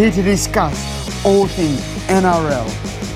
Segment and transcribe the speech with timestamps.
[0.00, 1.78] here to discuss all things
[2.08, 2.66] NRL,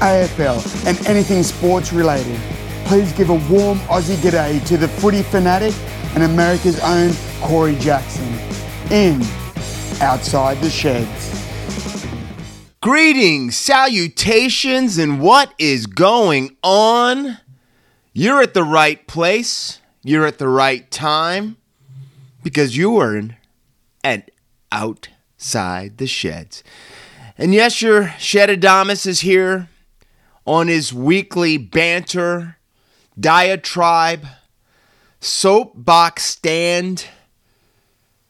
[0.00, 2.38] AFL, and anything sports related.
[2.84, 5.72] Please give a warm Aussie g'day to the footy fanatic
[6.14, 7.10] and America's own
[7.40, 8.28] Corey Jackson
[8.92, 9.22] in
[10.02, 11.46] Outside the Sheds.
[12.82, 17.38] Greetings, salutations, and what is going on?
[18.12, 19.80] You're at the right place.
[20.02, 21.56] You're at the right time
[22.42, 23.36] because you are in
[24.02, 24.24] and
[25.44, 26.64] outside the sheds.
[27.36, 29.68] And yes, your Shedadamus is here
[30.46, 32.56] on his weekly banter,
[33.20, 34.24] diatribe,
[35.20, 37.06] soapbox stand.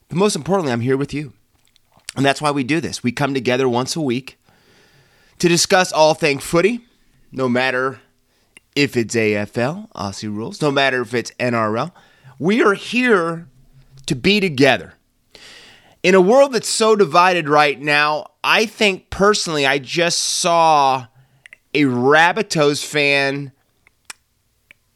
[0.09, 1.31] But most importantly, I'm here with you.
[2.17, 3.01] And that's why we do this.
[3.01, 4.37] We come together once a week
[5.39, 6.85] to discuss all things footy,
[7.31, 8.01] no matter
[8.75, 11.91] if it's AFL, Aussie rules, no matter if it's NRL.
[12.39, 13.47] We are here
[14.05, 14.95] to be together.
[16.05, 21.07] In a world that's so divided right now, I think personally, I just saw
[21.73, 23.51] a Rabbitohs fan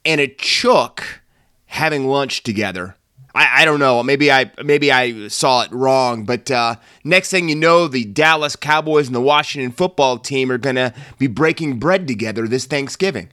[0.04, 1.20] and a Chook
[1.66, 2.94] having lunch together
[3.34, 4.02] I, I don't know.
[4.02, 8.56] Maybe I maybe I saw it wrong, but uh, next thing you know, the Dallas
[8.56, 13.30] Cowboys and the Washington football team are to be breaking bread together this Thanksgiving.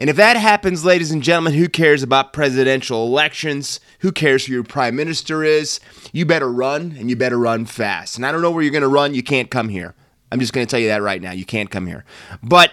[0.00, 3.80] And if that happens, ladies and gentlemen, who cares about presidential elections?
[3.98, 5.78] Who cares who your prime minister is?
[6.10, 8.16] You better run, and you better run fast.
[8.16, 9.12] And I don't know where you're going to run.
[9.12, 9.94] You can't come here.
[10.32, 11.32] I'm just going to tell you that right now.
[11.32, 12.06] You can't come here.
[12.42, 12.72] But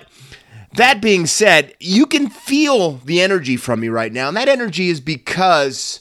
[0.76, 4.30] that being said, you can feel the energy from me right now.
[4.30, 6.00] And that energy is because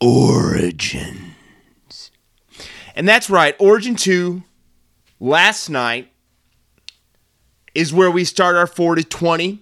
[0.00, 1.20] Origins.
[2.96, 4.42] And that's right, Origin 2
[5.20, 6.10] last night
[7.74, 9.60] is where we start our 4 to 20,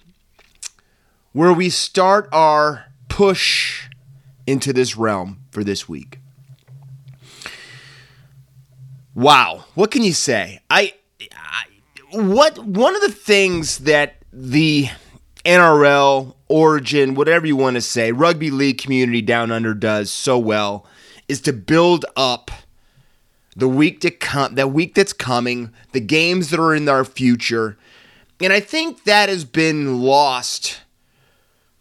[1.32, 3.88] where we start our push
[4.46, 6.18] into this realm for this week.
[9.14, 10.60] Wow, what can you say?
[10.70, 11.64] I, I
[12.12, 14.88] what one of the things that the
[15.44, 20.86] NRL, Origin, whatever you want to say, rugby league community down under does so well
[21.28, 22.50] is to build up
[23.56, 27.76] the week to come, that week that's coming, the games that are in our future.
[28.42, 30.80] And I think that has been lost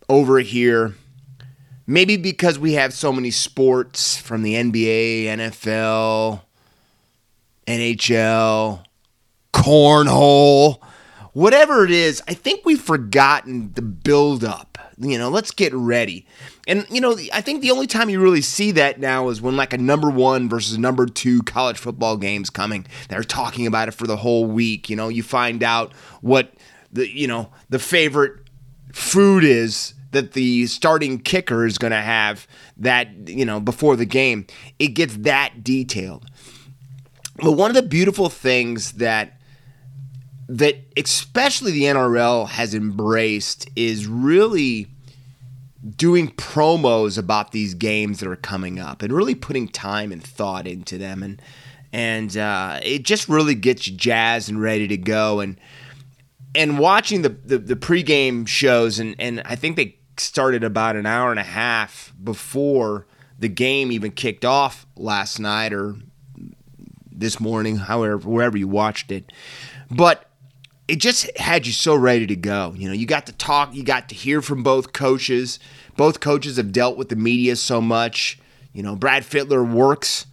[0.08, 0.96] over here.
[1.88, 6.42] Maybe because we have so many sports from the NBA, NFL,
[7.68, 8.84] NHL,
[9.54, 10.82] cornhole
[11.34, 14.71] whatever it is, I think we've forgotten the build up.
[15.02, 16.28] You know, let's get ready.
[16.68, 19.58] And, you know, I think the only time you really see that now is when,
[19.58, 22.86] like, a number one versus number two college football game's coming.
[23.10, 24.90] They're talking about it for the whole week.
[24.90, 26.54] You know, you find out what
[26.92, 28.42] the, you know, the favorite
[28.94, 32.48] food is that the starting kicker is going to have
[32.78, 34.46] that, you know, before the game.
[34.78, 36.26] It gets that detailed.
[37.38, 39.38] But one of the beautiful things that
[40.52, 44.91] that especially the NRL has embraced is really
[45.96, 50.68] doing promos about these games that are coming up and really putting time and thought
[50.68, 51.42] into them and
[51.94, 55.60] and uh, it just really gets you jazzed and ready to go and
[56.54, 61.06] and watching the, the, the pregame shows and, and I think they started about an
[61.06, 63.08] hour and a half before
[63.40, 65.96] the game even kicked off last night or
[67.12, 69.32] this morning, however wherever you watched it.
[69.90, 70.31] But
[70.92, 72.74] it just had you so ready to go.
[72.76, 75.58] You know, you got to talk, you got to hear from both coaches.
[75.96, 78.38] Both coaches have dealt with the media so much.
[78.74, 80.26] You know, Brad Fittler works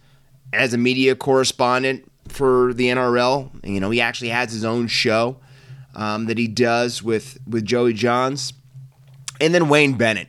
[0.51, 3.51] as a media correspondent for the NRL.
[3.63, 5.37] You know, he actually has his own show
[5.95, 8.51] um, that he does with with Joey Johns,
[9.39, 10.27] and then Wayne Bennett.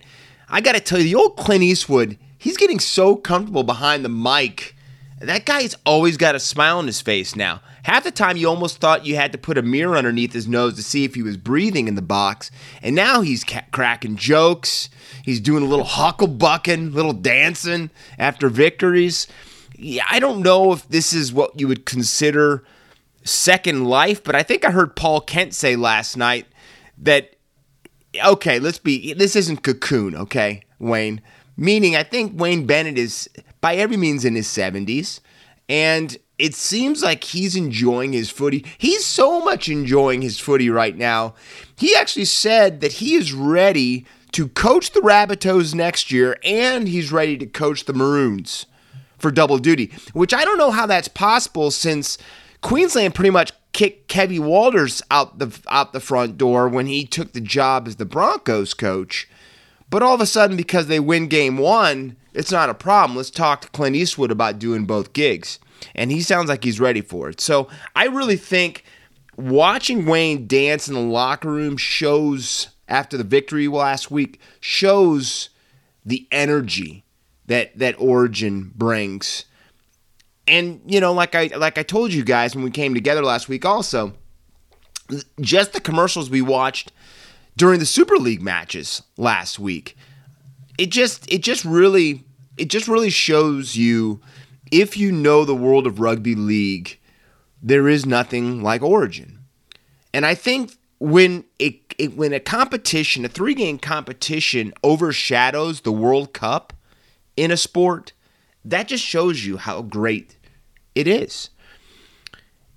[0.48, 4.08] I got to tell you, the old Clint Eastwood, he's getting so comfortable behind the
[4.08, 4.76] mic.
[5.20, 7.60] That guy's always got a smile on his face now.
[7.82, 10.76] Half the time, you almost thought you had to put a mirror underneath his nose
[10.76, 12.50] to see if he was breathing in the box.
[12.82, 14.88] And now he's ca- cracking jokes.
[15.22, 19.26] He's doing a little hucklebucking, little dancing after victories.
[19.76, 22.64] Yeah, I don't know if this is what you would consider
[23.22, 26.46] second life, but I think I heard Paul Kent say last night
[26.96, 27.36] that,
[28.24, 31.20] okay, let's be, this isn't cocoon, okay, Wayne?
[31.60, 33.28] Meaning, I think Wayne Bennett is
[33.60, 35.20] by every means in his 70s.
[35.68, 38.64] And it seems like he's enjoying his footy.
[38.78, 41.34] He's so much enjoying his footy right now.
[41.76, 47.12] He actually said that he is ready to coach the Rabbitohs next year and he's
[47.12, 48.64] ready to coach the Maroons
[49.18, 52.16] for double duty, which I don't know how that's possible since
[52.62, 57.32] Queensland pretty much kicked Kevy Walters out the out the front door when he took
[57.32, 59.28] the job as the Broncos coach.
[59.90, 63.16] But all of a sudden because they win game 1, it's not a problem.
[63.16, 65.58] Let's talk to Clint Eastwood about doing both gigs.
[65.94, 67.40] and he sounds like he's ready for it.
[67.40, 68.84] So I really think
[69.36, 75.48] watching Wayne dance in the locker room shows after the victory last week shows
[76.04, 77.04] the energy
[77.46, 79.44] that that Origin brings.
[80.46, 83.48] And you know, like I like I told you guys when we came together last
[83.48, 84.14] week also,
[85.40, 86.92] just the commercials we watched
[87.60, 89.94] during the Super League matches last week.
[90.78, 92.24] It just it just really
[92.56, 94.22] it just really shows you
[94.72, 96.98] if you know the world of rugby league,
[97.62, 99.40] there is nothing like Origin.
[100.14, 105.92] And I think when it, it when a competition, a three game competition overshadows the
[105.92, 106.72] World Cup
[107.36, 108.14] in a sport,
[108.64, 110.38] that just shows you how great
[110.94, 111.50] it is.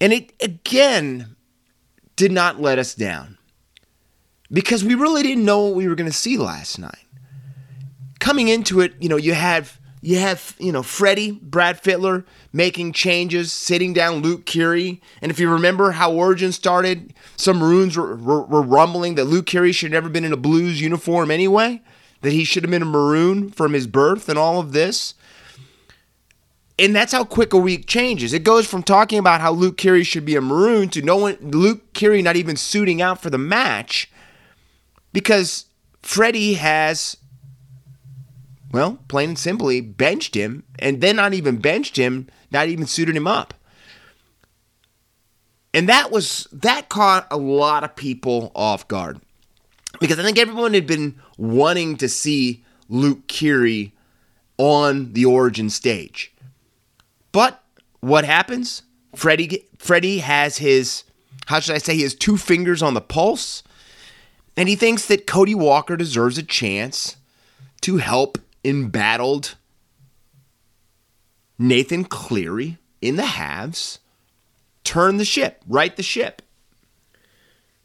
[0.01, 1.37] And it again
[2.17, 3.37] did not let us down
[4.53, 7.05] because we really didn't know what we were going to see last night.
[8.19, 12.91] Coming into it, you know, you have you have, you know, Freddie, Brad Fittler making
[12.91, 15.01] changes, sitting down Luke Keary.
[15.21, 19.45] And if you remember how Origin started, some Maroons were, were, were rumbling that Luke
[19.45, 21.81] Keary should never been in a Blues uniform anyway,
[22.19, 25.13] that he should have been a Maroon from his birth and all of this.
[26.77, 28.33] And that's how quick a week changes.
[28.33, 31.37] It goes from talking about how Luke Keary should be a Maroon to no one,
[31.39, 34.11] Luke Keary not even suiting out for the match
[35.13, 35.65] because
[36.01, 37.15] Freddie has
[38.73, 43.15] well, plain and simply, benched him, and then not even benched him, not even suited
[43.15, 43.53] him up.
[45.75, 49.21] And that was that caught a lot of people off guard.
[49.99, 53.93] Because I think everyone had been wanting to see Luke Keary
[54.57, 56.33] on the origin stage.
[57.31, 57.63] But
[57.99, 58.81] what happens?
[59.15, 61.03] Freddie Freddie has his
[61.45, 63.61] how should I say his two fingers on the pulse
[64.55, 67.17] and he thinks that Cody Walker deserves a chance
[67.81, 69.55] to help embattled
[71.57, 73.99] Nathan Cleary in the halves,
[74.83, 76.41] turn the ship, right the ship.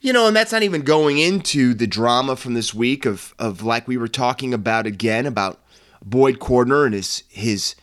[0.01, 3.63] You know, and that's not even going into the drama from this week of of
[3.63, 5.61] like we were talking about again about
[6.05, 7.75] Boyd Cordner and his his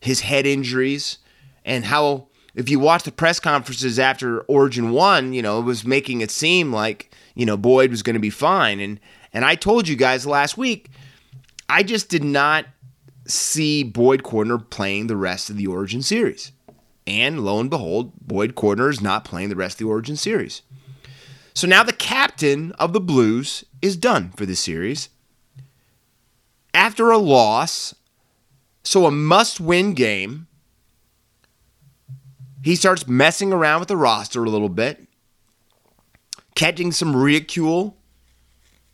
[0.00, 1.18] his head injuries
[1.64, 5.84] and how if you watch the press conferences after Origin 1, you know, it was
[5.84, 8.98] making it seem like, you know, Boyd was going to be fine and
[9.32, 10.90] and I told you guys last week
[11.68, 12.66] I just did not
[13.26, 16.52] see Boyd Cordner playing the rest of the Origin series.
[17.06, 20.62] And lo and behold, Boyd Cordner is not playing the rest of the Origin series.
[21.54, 25.08] So now the captain of the Blues is done for the series.
[26.74, 27.94] After a loss,
[28.84, 30.48] so a must win game,
[32.62, 35.06] he starts messing around with the roster a little bit,
[36.56, 37.96] catching some ridicule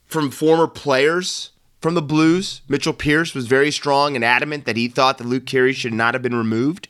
[0.05, 1.49] from former players
[1.81, 2.61] from the Blues.
[2.67, 6.13] Mitchell Pearce was very strong and adamant that he thought that Luke Keary should not
[6.13, 6.87] have been removed.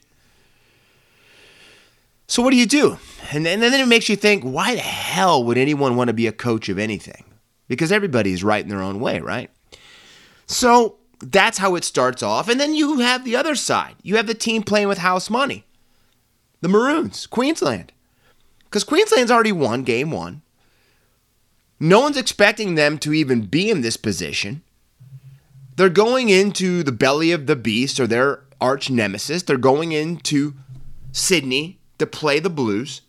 [2.27, 2.97] So what do you do?
[3.31, 6.27] And and then it makes you think, why the hell would anyone want to be
[6.27, 7.23] a coach of anything?
[7.67, 9.49] Because everybody's right in their own way, right?
[10.47, 12.49] So that's how it starts off.
[12.49, 13.95] And then you have the other side.
[14.01, 15.65] You have the team playing with house money.
[16.61, 17.93] The Maroons, Queensland.
[18.65, 20.41] Because Queensland's already won game one.
[21.83, 24.61] No one's expecting them to even be in this position.
[25.75, 29.43] They're going into the belly of the beast or their arch nemesis.
[29.43, 30.53] They're going into
[31.11, 33.01] Sydney to play the Blues.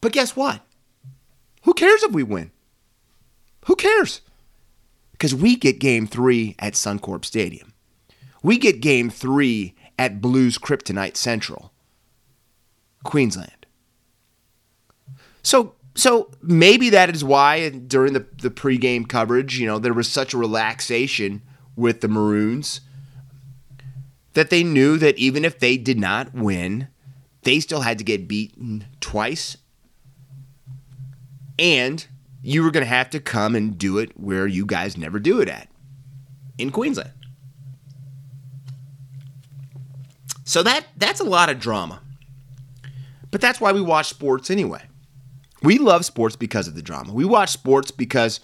[0.00, 0.62] But guess what?
[1.62, 2.50] Who cares if we win?
[3.66, 4.20] Who cares?
[5.12, 7.72] Because we get game three at Suncorp Stadium.
[8.42, 11.70] We get game three at Blues Kryptonite Central,
[13.04, 13.64] Queensland.
[15.44, 20.08] So so maybe that is why during the, the pregame coverage, you know, there was
[20.08, 21.42] such a relaxation
[21.76, 22.80] with the Maroons
[24.32, 26.88] that they knew that even if they did not win,
[27.42, 29.56] they still had to get beaten twice.
[31.58, 32.06] And
[32.42, 35.40] you were going to have to come and do it where you guys never do
[35.40, 35.68] it at
[36.56, 37.12] in Queensland.
[40.44, 42.00] So that that's a lot of drama.
[43.30, 44.82] But that's why we watch sports anyway.
[45.62, 47.12] We love sports because of the drama.
[47.12, 48.40] We watch sports because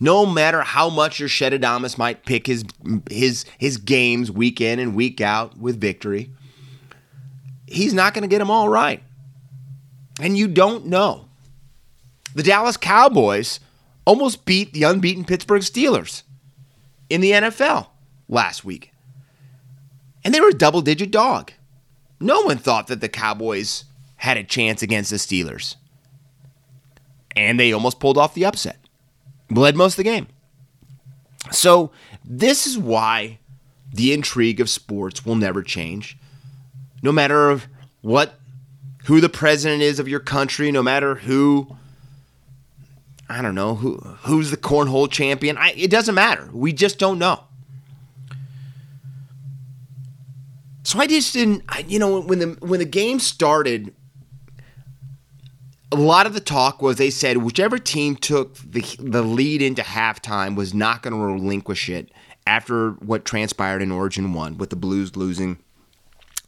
[0.00, 2.64] no matter how much your Shedadamas might pick his
[3.10, 6.30] his his games week in and week out with victory,
[7.66, 9.02] he's not going to get them all right.
[10.20, 11.28] And you don't know.
[12.34, 13.60] The Dallas Cowboys
[14.04, 16.22] almost beat the unbeaten Pittsburgh Steelers
[17.08, 17.88] in the NFL
[18.28, 18.92] last week.
[20.24, 21.52] And they were a double digit dog.
[22.20, 23.84] No one thought that the Cowboys
[24.16, 25.76] had a chance against the Steelers
[27.36, 28.78] and they almost pulled off the upset.
[29.50, 30.26] Led most of the game.
[31.50, 31.90] So
[32.24, 33.38] this is why
[33.92, 36.16] the intrigue of sports will never change.
[37.02, 37.66] No matter of
[38.00, 38.38] what
[39.04, 41.76] who the president is of your country, no matter who
[43.28, 45.56] I don't know who who's the cornhole champion.
[45.56, 46.48] I, it doesn't matter.
[46.52, 47.44] We just don't know.
[50.82, 51.64] So I just didn't.
[51.68, 53.94] I, you know, when the when the game started,
[55.94, 59.82] a lot of the talk was they said whichever team took the the lead into
[59.82, 62.10] halftime was not going to relinquish it
[62.46, 65.58] after what transpired in Origin One, with the Blues losing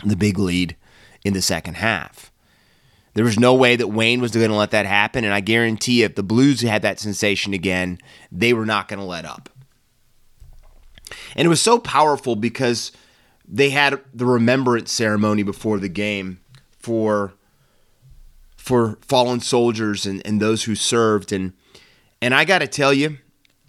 [0.04, 0.76] the big lead
[1.24, 2.30] in the second half.
[3.14, 6.02] There was no way that Wayne was going to let that happen, and I guarantee
[6.02, 7.98] if the Blues had that sensation again,
[8.30, 9.48] they were not going to let up.
[11.34, 12.92] And it was so powerful because
[13.48, 16.40] they had the remembrance ceremony before the game
[16.78, 17.32] for
[18.66, 21.52] for fallen soldiers and, and those who served and
[22.20, 23.18] and I got to tell you,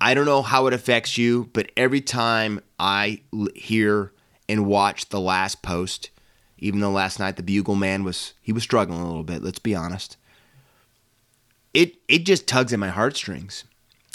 [0.01, 3.21] I don't know how it affects you, but every time I
[3.55, 4.13] hear
[4.49, 6.09] and watch the last post,
[6.57, 9.59] even though last night the bugle man was he was struggling a little bit, let's
[9.59, 10.17] be honest.
[11.75, 13.65] It it just tugs at my heartstrings.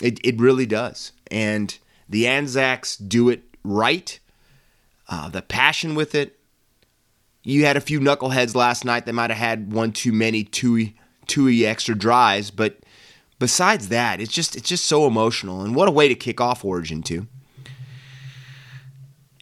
[0.02, 1.12] It it really does.
[1.30, 4.18] And the Anzacs do it right.
[5.08, 6.40] Uh, the passion with it.
[7.42, 10.90] You had a few knuckleheads last night that might have had one too many two
[11.26, 12.78] two extra drives, but
[13.38, 15.62] besides that, it's just it's just so emotional.
[15.62, 17.26] And what a way to kick off Origin too.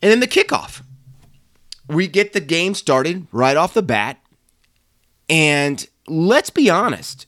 [0.02, 0.82] And then the kickoff
[1.90, 4.18] we get the game started right off the bat.
[5.28, 7.26] And let's be honest,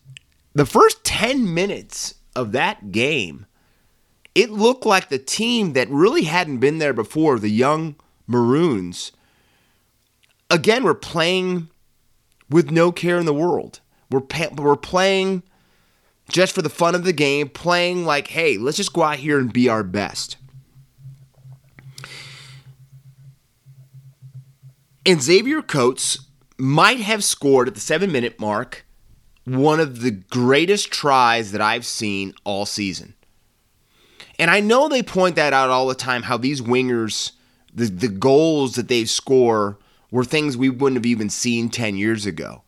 [0.55, 3.47] the first 10 minutes of that game,
[4.35, 9.13] it looked like the team that really hadn't been there before, the young Maroons,
[10.53, 11.69] again, we're playing
[12.49, 13.81] with no care in the world.
[14.11, 14.23] We're,
[14.55, 15.43] we're playing
[16.29, 19.39] just for the fun of the game, playing like, hey, let's just go out here
[19.39, 20.37] and be our best.
[25.05, 26.19] And Xavier Coates
[26.59, 28.85] might have scored at the seven minute mark
[29.45, 33.15] one of the greatest tries that I've seen all season.
[34.39, 37.33] And I know they point that out all the time how these wingers,
[37.75, 39.79] the, the goals that they score,
[40.13, 42.63] were things we wouldn't have even seen 10 years ago.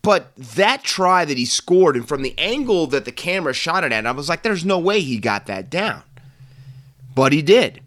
[0.00, 3.92] But that try that he scored, and from the angle that the camera shot it
[3.92, 6.02] at, I was like, there's no way he got that down.
[7.14, 7.82] But he did.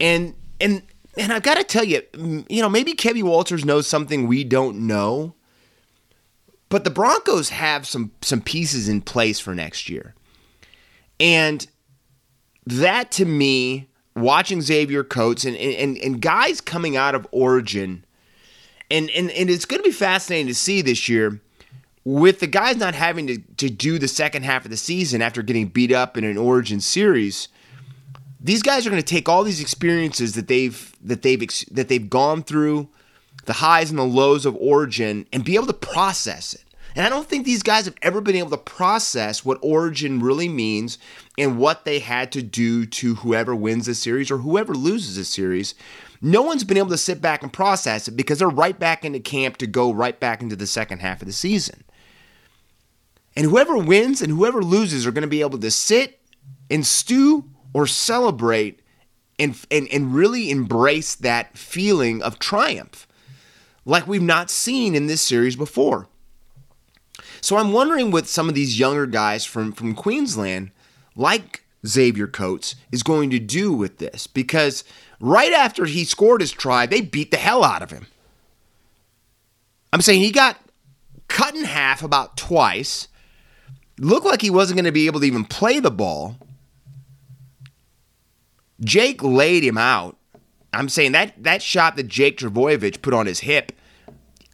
[0.00, 0.82] And and
[1.18, 2.02] and I've got to tell you,
[2.48, 5.34] you know, maybe Kevin Walters knows something we don't know,
[6.68, 10.14] but the Broncos have some some pieces in place for next year,
[11.18, 11.66] and
[12.64, 18.04] that to me, watching Xavier Coates and and, and guys coming out of Origin,
[18.90, 21.40] and and and it's going to be fascinating to see this year.
[22.02, 25.42] With the guys not having to, to do the second half of the season after
[25.42, 27.48] getting beat up in an Origin series,
[28.40, 32.08] these guys are going to take all these experiences that they've that they've that they've
[32.08, 32.88] gone through,
[33.44, 36.64] the highs and the lows of Origin, and be able to process it.
[36.94, 40.48] And I don't think these guys have ever been able to process what Origin really
[40.48, 40.98] means
[41.38, 45.24] and what they had to do to whoever wins the series or whoever loses the
[45.24, 45.74] series.
[46.20, 49.20] No one's been able to sit back and process it because they're right back into
[49.20, 51.84] camp to go right back into the second half of the season.
[53.36, 56.20] And whoever wins and whoever loses are going to be able to sit
[56.68, 58.80] and stew or celebrate
[59.38, 63.06] and, and, and really embrace that feeling of triumph
[63.86, 66.09] like we've not seen in this series before.
[67.40, 70.70] So I'm wondering what some of these younger guys from, from Queensland,
[71.16, 74.84] like Xavier Coates, is going to do with this because
[75.20, 78.06] right after he scored his try, they beat the hell out of him.
[79.92, 80.58] I'm saying he got
[81.28, 83.08] cut in half about twice.
[83.98, 86.36] Looked like he wasn't going to be able to even play the ball.
[88.82, 90.16] Jake laid him out.
[90.72, 93.72] I'm saying that that shot that Jake Trbojevic put on his hip,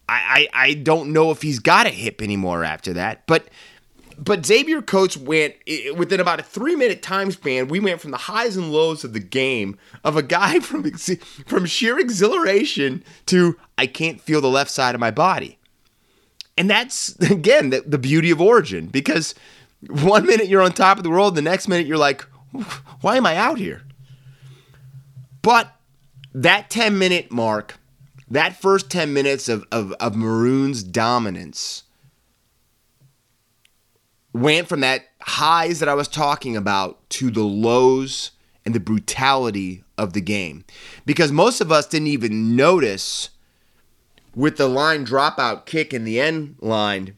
[0.08, 3.26] I, I, I don't know if he's got a hip anymore after that.
[3.26, 3.48] But
[4.18, 5.56] but Xavier Coates went
[5.96, 7.68] within about a three minute time span.
[7.68, 11.66] We went from the highs and lows of the game of a guy from from
[11.66, 15.58] sheer exhilaration to I can't feel the left side of my body,
[16.56, 19.34] and that's again the, the beauty of Origin because
[19.88, 22.22] one minute you're on top of the world, the next minute you're like,
[23.00, 23.82] why am I out here?
[25.42, 25.72] But
[26.34, 27.78] that 10 minute mark,
[28.28, 31.84] that first 10 minutes of, of, of Maroons' dominance
[34.32, 38.32] went from that highs that I was talking about to the lows
[38.64, 40.64] and the brutality of the game.
[41.04, 43.30] Because most of us didn't even notice
[44.34, 47.16] with the line dropout kick in the end line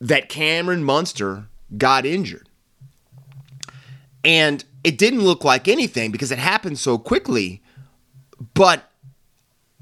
[0.00, 2.48] that Cameron Munster got injured.
[4.24, 7.62] And it didn't look like anything because it happened so quickly.
[8.54, 8.90] But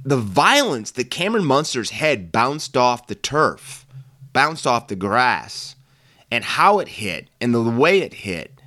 [0.04, 3.87] the violence that Cameron Munster's head bounced off the turf,
[4.32, 5.76] bounced off the grass,
[6.30, 8.61] and how it hit and the way it hit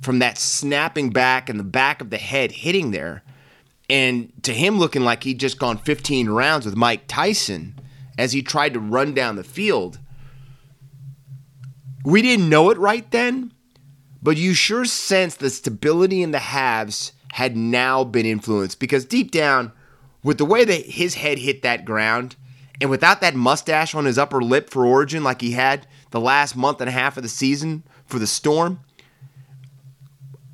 [0.00, 3.22] from that snapping back and the back of the head hitting there,
[3.88, 7.78] and to him looking like he'd just gone 15 rounds with Mike Tyson
[8.16, 9.98] as he tried to run down the field.
[12.04, 13.52] We didn't know it right then,
[14.22, 19.30] but you sure sense the stability in the halves had now been influenced because deep
[19.30, 19.72] down,
[20.22, 22.36] with the way that his head hit that ground,
[22.80, 26.56] and without that mustache on his upper lip for Origin like he had the last
[26.56, 28.80] month and a half of the season for the Storm,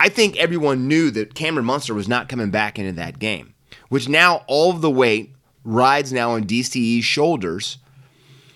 [0.01, 3.55] I think everyone knew that Cameron Munster was not coming back into that game,
[3.89, 5.35] which now all of the weight
[5.65, 7.79] rides now on DCE's shoulders.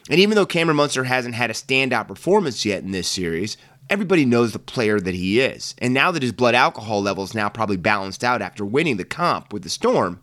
[0.09, 3.57] And even though Cameron Munster hasn't had a standout performance yet in this series,
[3.91, 5.75] everybody knows the player that he is.
[5.79, 9.05] And now that his blood alcohol level is now probably balanced out after winning the
[9.05, 10.21] comp with the Storm,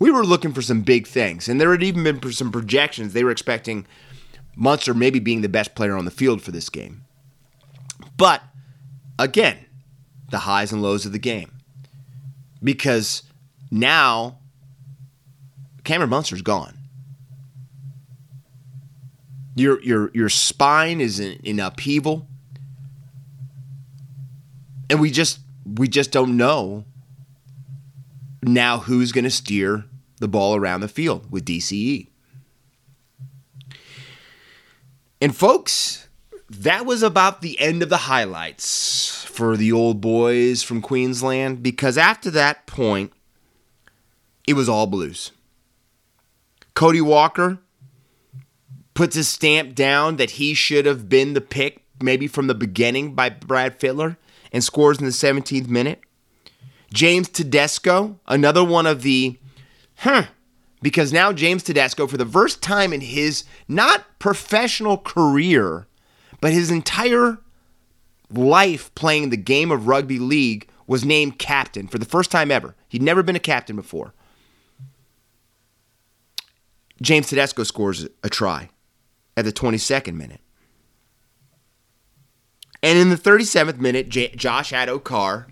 [0.00, 1.46] we were looking for some big things.
[1.46, 3.12] And there had even been some projections.
[3.12, 3.86] They were expecting
[4.56, 7.04] Munster maybe being the best player on the field for this game.
[8.16, 8.42] But
[9.18, 9.58] again,
[10.30, 11.52] the highs and lows of the game.
[12.62, 13.22] Because
[13.70, 14.38] now
[15.84, 16.78] Cameron Munster's gone.
[19.54, 22.26] Your your your spine is in, in upheaval.
[24.88, 26.84] And we just we just don't know
[28.42, 29.84] now who's going to steer
[30.20, 32.08] the ball around the field with DCE.
[35.20, 36.08] And folks,
[36.48, 41.98] that was about the end of the highlights for the old boys from Queensland because
[41.98, 43.12] after that point,
[44.46, 45.32] it was all blues.
[46.74, 47.58] Cody Walker
[48.94, 53.14] puts his stamp down that he should have been the pick, maybe from the beginning
[53.14, 54.16] by Brad Fittler,
[54.52, 56.00] and scores in the 17th minute.
[56.92, 59.38] James Tedesco, another one of the,
[60.00, 60.24] huh,
[60.82, 65.86] because now James Tedesco, for the first time in his not professional career,
[66.40, 67.38] but his entire
[68.30, 72.74] life playing the game of rugby league, was named captain for the first time ever.
[72.88, 74.12] He'd never been a captain before.
[77.00, 78.70] James Tedesco scores a try
[79.36, 80.40] at the 22nd minute.
[82.82, 85.48] And in the 37th minute, J- Josh Addo-Carr,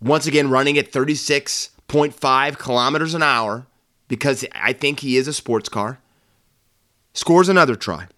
[0.00, 0.92] once again running at
[1.88, 3.66] 36.5 kilometers an hour,
[4.08, 6.00] because I think he is a sports car,
[7.12, 8.08] scores another try.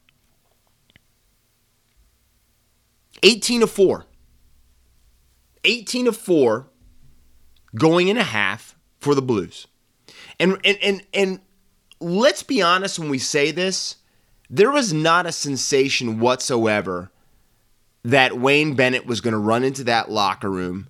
[3.22, 4.04] 18 to 4.
[5.64, 6.66] 18 to 4
[7.74, 9.66] going in a half for the Blues.
[10.40, 11.40] And and and and
[12.00, 13.96] let's be honest when we say this,
[14.48, 17.10] there was not a sensation whatsoever
[18.04, 20.88] that Wayne Bennett was going to run into that locker room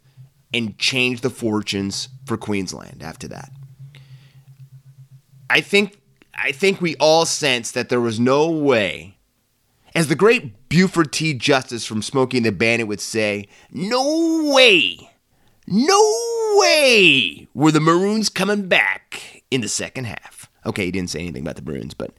[0.52, 3.50] and change the fortunes for Queensland after that.
[5.50, 6.00] I think
[6.34, 9.16] I think we all sense that there was no way
[9.94, 11.34] as the great Buford T.
[11.34, 15.10] Justice from Smoking the Bandit would say, no way,
[15.66, 15.98] no
[16.54, 20.48] way were the Maroons coming back in the second half.
[20.64, 22.12] Okay, he didn't say anything about the Maroons, but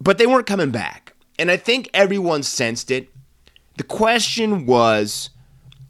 [0.00, 1.14] but they weren't coming back.
[1.38, 3.08] And I think everyone sensed it.
[3.76, 5.30] The question was,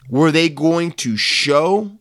[0.08, 1.92] were they going to show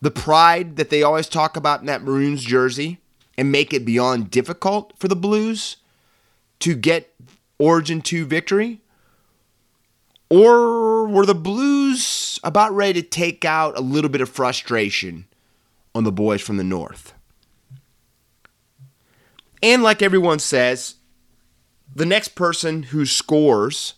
[0.00, 2.98] the pride that they always talk about in that Maroons jersey
[3.36, 5.76] and make it beyond difficult for the Blues
[6.60, 7.14] to get
[7.58, 8.80] Origin 2 victory?
[10.30, 15.26] Or were the Blues about ready to take out a little bit of frustration
[15.94, 17.14] on the boys from the North?
[19.62, 20.96] And like everyone says,
[21.94, 23.94] the next person who scores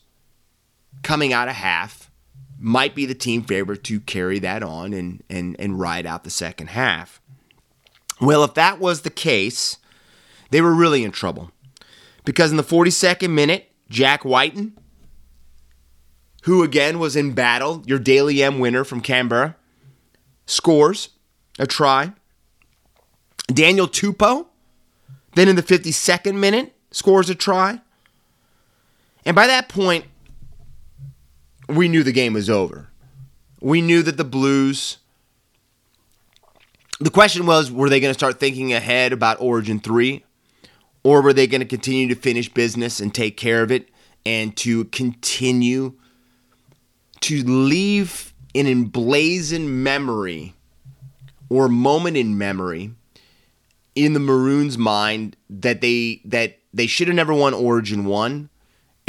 [1.02, 2.09] coming out of half
[2.60, 6.30] might be the team favorite to carry that on and, and, and ride out the
[6.30, 7.20] second half.
[8.20, 9.78] Well, if that was the case,
[10.50, 11.50] they were really in trouble.
[12.24, 14.76] Because in the 42nd minute, Jack Wighton,
[16.42, 19.56] who again was in battle, your Dally M winner from Canberra,
[20.46, 21.10] scores
[21.58, 22.12] a try.
[23.48, 24.46] Daniel Tupou,
[25.34, 27.80] then in the 52nd minute, scores a try.
[29.24, 30.04] And by that point,
[31.70, 32.88] we knew the game was over.
[33.60, 34.98] We knew that the Blues.
[36.98, 40.24] The question was were they going to start thinking ahead about Origin 3?
[41.02, 43.88] Or were they going to continue to finish business and take care of it
[44.26, 45.94] and to continue
[47.20, 50.54] to leave an emblazoned memory
[51.48, 52.92] or moment in memory
[53.94, 58.49] in the Maroons' mind that they that they should have never won Origin 1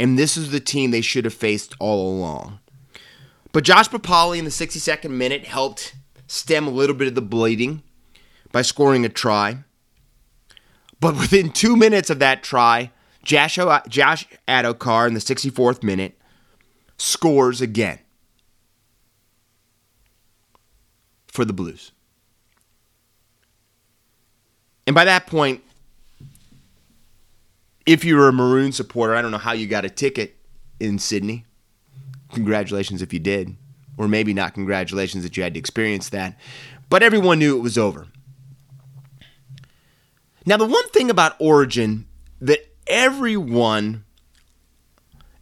[0.02, 2.58] and this is the team they should have faced all along.
[3.52, 5.94] But Josh Papalii in the 62nd minute helped
[6.26, 7.84] stem a little bit of the bleeding
[8.50, 9.58] by scoring a try.
[10.98, 12.90] But within two minutes of that try,
[13.22, 16.18] Josh, uh, Josh Addo-Carr in the 64th minute
[16.98, 18.00] scores again
[21.28, 21.92] for the Blues.
[24.84, 25.62] And by that point,
[27.86, 30.36] if you're a Maroon supporter, I don't know how you got a ticket
[30.78, 31.44] in Sydney.
[32.32, 33.56] Congratulations if you did.
[33.98, 36.38] Or maybe not congratulations that you had to experience that.
[36.88, 38.06] But everyone knew it was over.
[40.44, 42.06] Now, the one thing about Origin
[42.40, 44.04] that everyone,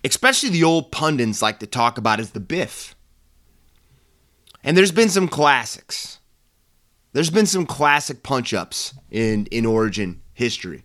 [0.04, 2.94] especially the old pundits, like to talk about is the biff.
[4.62, 6.18] And there's been some classics.
[7.12, 10.84] There's been some classic punch ups in, in Origin history.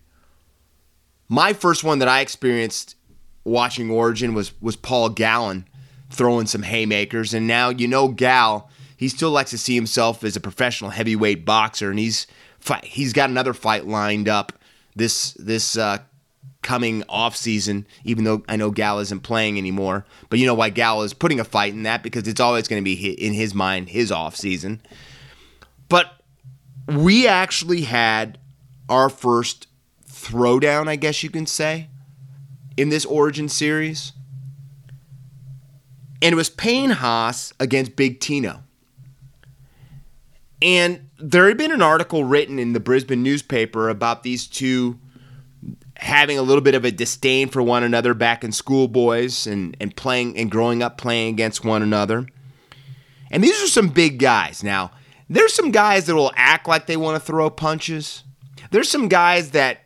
[1.28, 2.96] My first one that I experienced
[3.44, 5.66] watching Origin was was Paul Gallen
[6.10, 8.70] throwing some haymakers, and now you know Gal.
[8.96, 12.26] He still likes to see himself as a professional heavyweight boxer, and he's
[12.82, 14.52] he's got another fight lined up
[14.94, 15.98] this this uh,
[16.62, 17.86] coming off season.
[18.04, 21.40] Even though I know Gal isn't playing anymore, but you know why Gal is putting
[21.40, 24.36] a fight in that because it's always going to be in his mind his off
[24.36, 24.80] season.
[25.88, 26.12] But
[26.88, 28.38] we actually had
[28.88, 29.65] our first
[30.26, 31.88] throwdown, I guess you can say,
[32.76, 34.12] in this Origin series.
[36.22, 38.62] And it was Payne Haas against Big Tino.
[40.62, 44.98] And there had been an article written in the Brisbane newspaper about these two
[45.98, 49.96] having a little bit of a disdain for one another back in schoolboys and, and
[49.96, 52.26] playing and growing up playing against one another.
[53.30, 54.62] And these are some big guys.
[54.62, 54.92] Now,
[55.28, 58.24] there's some guys that will act like they want to throw punches.
[58.70, 59.85] There's some guys that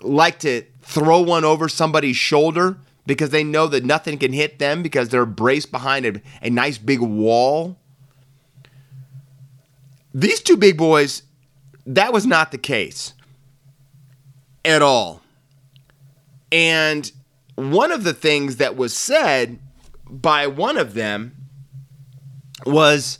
[0.00, 4.82] like to throw one over somebody's shoulder because they know that nothing can hit them
[4.82, 7.78] because they're braced behind a, a nice big wall.
[10.12, 11.22] These two big boys,
[11.86, 13.14] that was not the case
[14.64, 15.22] at all.
[16.52, 17.10] And
[17.54, 19.58] one of the things that was said
[20.08, 21.34] by one of them
[22.66, 23.18] was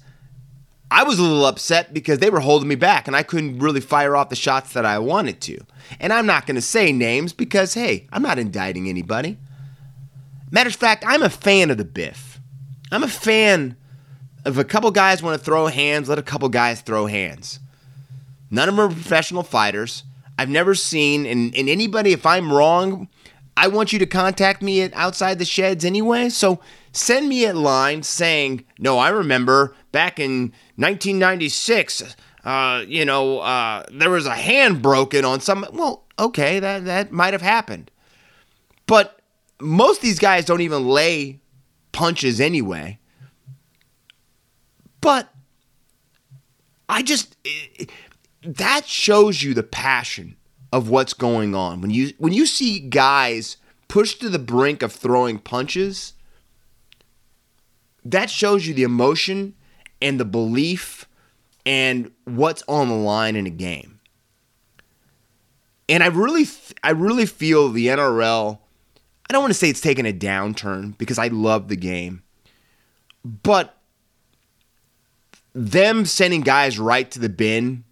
[0.90, 3.80] I was a little upset because they were holding me back and I couldn't really
[3.80, 5.58] fire off the shots that I wanted to.
[6.00, 9.38] And I'm not going to say names because, hey, I'm not indicting anybody.
[10.50, 12.40] Matter of fact, I'm a fan of the Biff.
[12.90, 13.76] I'm a fan
[14.46, 17.60] of a couple guys want to throw hands, let a couple guys throw hands.
[18.50, 20.04] None of them are professional fighters.
[20.38, 23.08] I've never seen, and, and anybody, if I'm wrong,
[23.58, 26.28] I want you to contact me at outside the sheds anyway.
[26.28, 26.60] So
[26.92, 33.82] send me a line saying, no, I remember back in 1996, uh, you know, uh,
[33.90, 35.66] there was a hand broken on some.
[35.72, 37.90] Well, okay, that, that might have happened.
[38.86, 39.18] But
[39.60, 41.40] most of these guys don't even lay
[41.90, 43.00] punches anyway.
[45.00, 45.34] But
[46.88, 47.90] I just it,
[48.44, 50.36] that shows you the passion
[50.72, 51.80] of what's going on.
[51.80, 53.56] When you when you see guys
[53.88, 56.14] pushed to the brink of throwing punches,
[58.04, 59.54] that shows you the emotion
[60.00, 61.06] and the belief
[61.64, 64.00] and what's on the line in a game.
[65.88, 66.46] And I really
[66.82, 68.58] I really feel the NRL
[69.28, 72.22] I don't want to say it's taken a downturn because I love the game.
[73.24, 73.76] But
[75.52, 77.84] them sending guys right to the bin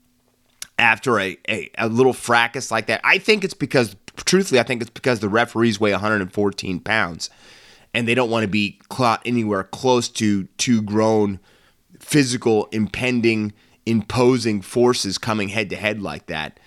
[0.79, 4.83] after a, a, a, little fracas like that, I think it's because, truthfully, I think
[4.83, 7.31] it's because the referees weigh 114 pounds
[7.95, 11.41] and they don't want to be caught anywhere close to two grown,
[11.99, 13.55] physical, impending,
[13.87, 16.61] imposing forces coming head to head like that.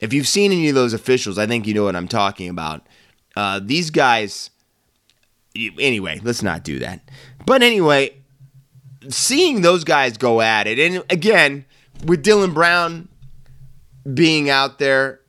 [0.00, 2.86] If you've seen any of those officials, I think you know what I'm talking about.
[3.36, 4.50] Uh, these guys,
[5.54, 7.00] anyway, let's not do that.
[7.46, 8.16] But anyway,
[9.08, 11.64] seeing those guys go at it, and again,
[12.04, 13.08] with Dylan Brown
[14.14, 15.20] being out there,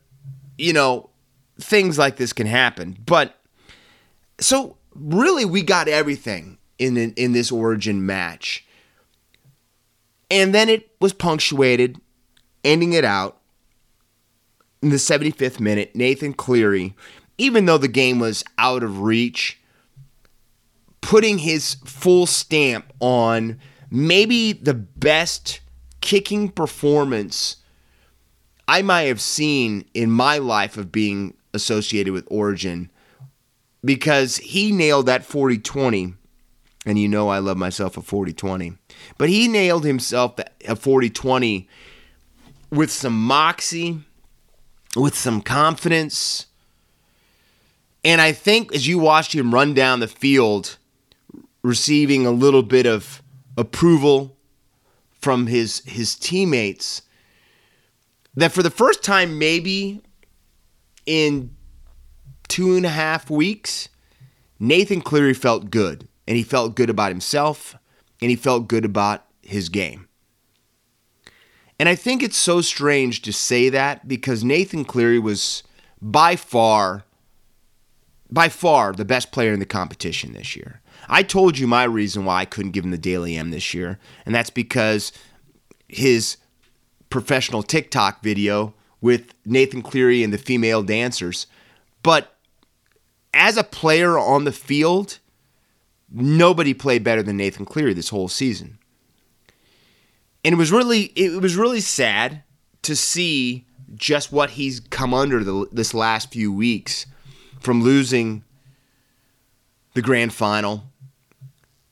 [0.57, 1.09] you know,
[1.59, 2.97] things like this can happen.
[3.05, 3.39] But
[4.39, 8.65] so really, we got everything in in, in this Origin match,
[10.29, 11.99] and then it was punctuated,
[12.63, 13.39] ending it out
[14.81, 15.95] in the 75th minute.
[15.95, 16.95] Nathan Cleary,
[17.37, 19.59] even though the game was out of reach
[21.07, 23.57] putting his full stamp on
[23.89, 25.61] maybe the best
[26.01, 27.57] kicking performance
[28.67, 32.91] I might have seen in my life of being associated with Origin
[33.83, 36.13] because he nailed that 40 20.
[36.85, 38.73] And you know I love myself a 40 20.
[39.17, 40.35] But he nailed himself
[40.67, 41.67] a 40 20
[42.69, 44.01] with some moxie,
[44.95, 46.47] with some confidence.
[48.03, 50.77] And I think as you watched him run down the field,
[51.61, 53.21] receiving a little bit of
[53.57, 54.37] approval
[55.19, 57.01] from his his teammates
[58.37, 60.01] that for the first time maybe
[61.05, 61.53] in
[62.47, 63.89] two and a half weeks
[64.59, 67.75] nathan cleary felt good and he felt good about himself
[68.21, 70.07] and he felt good about his game.
[71.79, 75.63] And i think it's so strange to say that because nathan cleary was
[76.01, 77.03] by far
[78.29, 80.81] by far the best player in the competition this year.
[81.07, 83.99] I told you my reason why I couldn't give him the Dally M this year,
[84.25, 85.13] and that's because
[85.87, 86.35] his
[87.09, 91.47] professional TikTok video with Nathan Cleary and the female dancers.
[92.03, 92.35] But
[93.33, 95.19] as a player on the field,
[96.11, 98.79] nobody played better than Nathan Cleary this whole season.
[100.43, 102.43] And it was really it was really sad
[102.83, 103.65] to see
[103.95, 107.05] just what he's come under the, this last few weeks
[107.59, 108.43] from losing
[109.93, 110.83] the grand final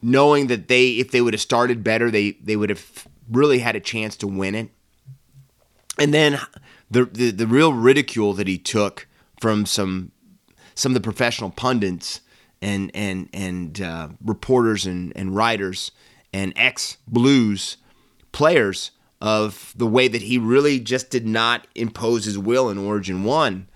[0.05, 3.75] knowing that they if they would have started better, they they would have really had
[3.75, 4.69] a chance to win it.
[5.99, 6.39] And then
[6.89, 9.07] the the, the real ridicule that he took
[9.39, 10.11] from some
[10.75, 12.21] some of the professional pundits
[12.61, 15.91] and and and uh, reporters and and writers
[16.33, 17.77] and ex Blues
[18.31, 23.23] players of the way that he really just did not impose his will in Origin
[23.23, 23.67] One.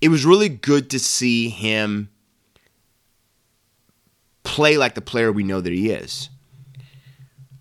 [0.00, 2.08] It was really good to see him
[4.42, 6.30] play like the player we know that he is.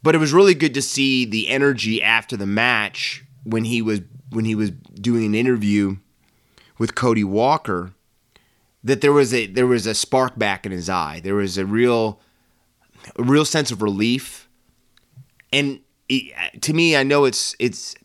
[0.04, 4.02] But it was really good to see the energy after the match when he was
[4.30, 5.98] when he was doing an interview
[6.78, 7.94] with Cody Walker
[8.84, 11.22] that there was a there was a spark back in his eye.
[11.24, 12.20] There was a real
[13.18, 14.50] a real sense of relief.
[15.54, 17.96] And it, to me, I know it's it's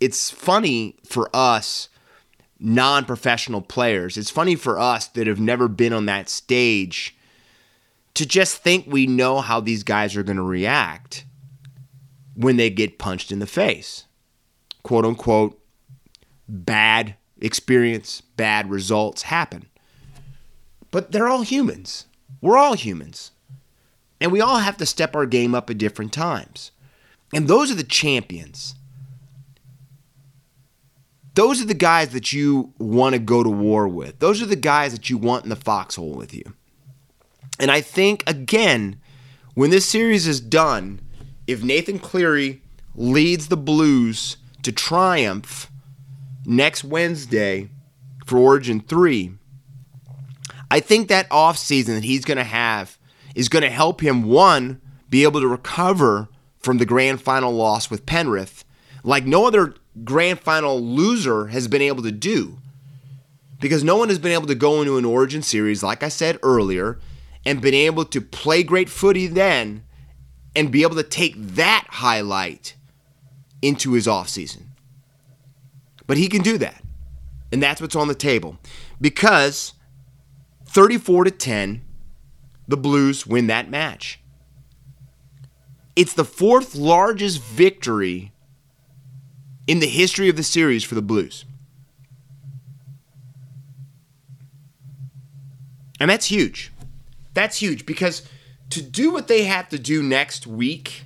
[0.00, 1.88] it's funny for us
[2.60, 4.16] non-professional players.
[4.16, 7.16] It's funny for us that have never been on that stage
[8.14, 11.24] to just think we know how these guys are going to react
[12.34, 14.04] when they get punched in the face.
[14.88, 15.60] Quote unquote,
[16.48, 19.66] bad experience, bad results happen.
[20.90, 22.06] But they're all humans.
[22.40, 23.32] We're all humans.
[24.18, 26.70] And we all have to step our game up at different times.
[27.34, 28.76] And those are the champions.
[31.34, 34.20] Those are the guys that you want to go to war with.
[34.20, 36.54] Those are the guys that you want in the foxhole with you.
[37.60, 38.98] And I think, again,
[39.52, 41.02] when this series is done,
[41.46, 42.62] if Nathan Cleary
[42.94, 45.70] leads the Blues to triumph
[46.44, 47.70] next Wednesday
[48.26, 49.32] for Origin 3,
[50.70, 52.98] I think that offseason that he's going to have
[53.34, 57.90] is going to help him, one, be able to recover from the grand final loss
[57.90, 58.64] with Penrith
[59.04, 62.58] like no other grand final loser has been able to do.
[63.60, 66.38] Because no one has been able to go into an Origin series, like I said
[66.42, 66.98] earlier,
[67.44, 69.82] and been able to play great footy then
[70.54, 72.76] and be able to take that highlight
[73.62, 74.66] into his offseason.
[76.06, 76.82] But he can do that.
[77.52, 78.58] And that's what's on the table.
[79.00, 79.74] Because
[80.66, 81.82] 34 to 10,
[82.66, 84.20] the Blues win that match.
[85.96, 88.32] It's the fourth largest victory
[89.66, 91.44] in the history of the series for the Blues.
[96.00, 96.72] And that's huge.
[97.34, 98.22] That's huge because
[98.70, 101.04] to do what they have to do next week,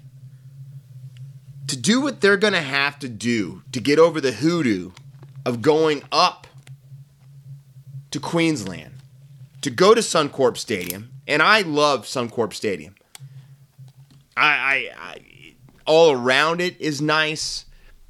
[1.66, 4.90] to do what they're going to have to do to get over the hoodoo
[5.44, 6.46] of going up
[8.10, 8.94] to Queensland,
[9.62, 12.94] to go to Suncorp Stadium, and I love Suncorp Stadium.
[14.36, 15.54] I, I, I
[15.86, 17.66] all around it is nice.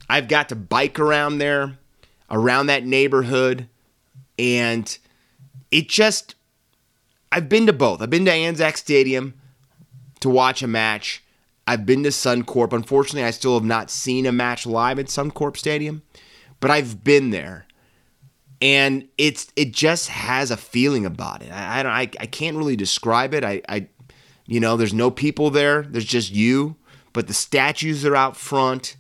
[0.09, 1.79] I've got to bike around there,
[2.31, 3.69] around that neighborhood,
[4.39, 4.99] and
[5.71, 6.35] it just
[7.31, 8.03] I've been to both.
[8.03, 9.35] I've been to Anzac Stadium
[10.21, 11.22] to watch a match.
[11.67, 12.73] I've been to Suncorp.
[12.73, 16.03] Unfortunately, I still have not seen a match live at Suncorp Stadium,
[16.61, 17.67] but I've been there,
[18.61, 21.53] and it's it just has a feeling about it.
[21.53, 23.45] I I, I, I can't really describe it.
[23.45, 23.87] I, I
[24.47, 25.83] you know, there's no people there.
[25.83, 26.77] There's just you,
[27.13, 28.97] but the statues are out front.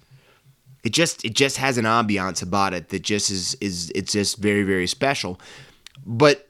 [0.84, 4.38] It just it just has an ambiance about it that just is is it's just
[4.38, 5.40] very very special.
[6.04, 6.48] But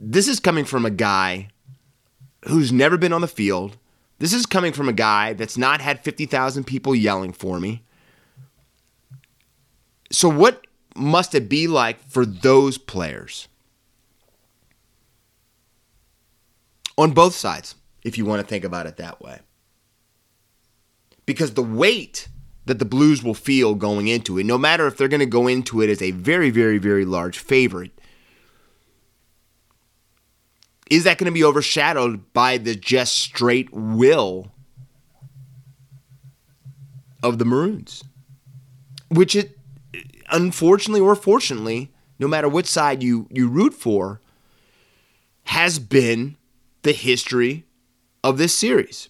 [0.00, 1.48] this is coming from a guy
[2.46, 3.76] who's never been on the field.
[4.20, 7.82] This is coming from a guy that's not had 50,000 people yelling for me.
[10.12, 13.48] So, what must it be like for those players?
[16.98, 19.40] On both sides, if you want to think about it that way.
[21.24, 22.28] Because the weight
[22.66, 25.46] that the Blues will feel going into it, no matter if they're going to go
[25.46, 27.98] into it as a very, very, very large favorite,
[30.90, 34.50] is that going to be overshadowed by the just straight will
[37.22, 38.02] of the Maroons?
[39.08, 39.56] Which it
[40.30, 44.20] unfortunately or fortunately, no matter which side you you root for,
[45.44, 46.36] has been
[46.82, 47.64] the history
[48.22, 49.08] of this series.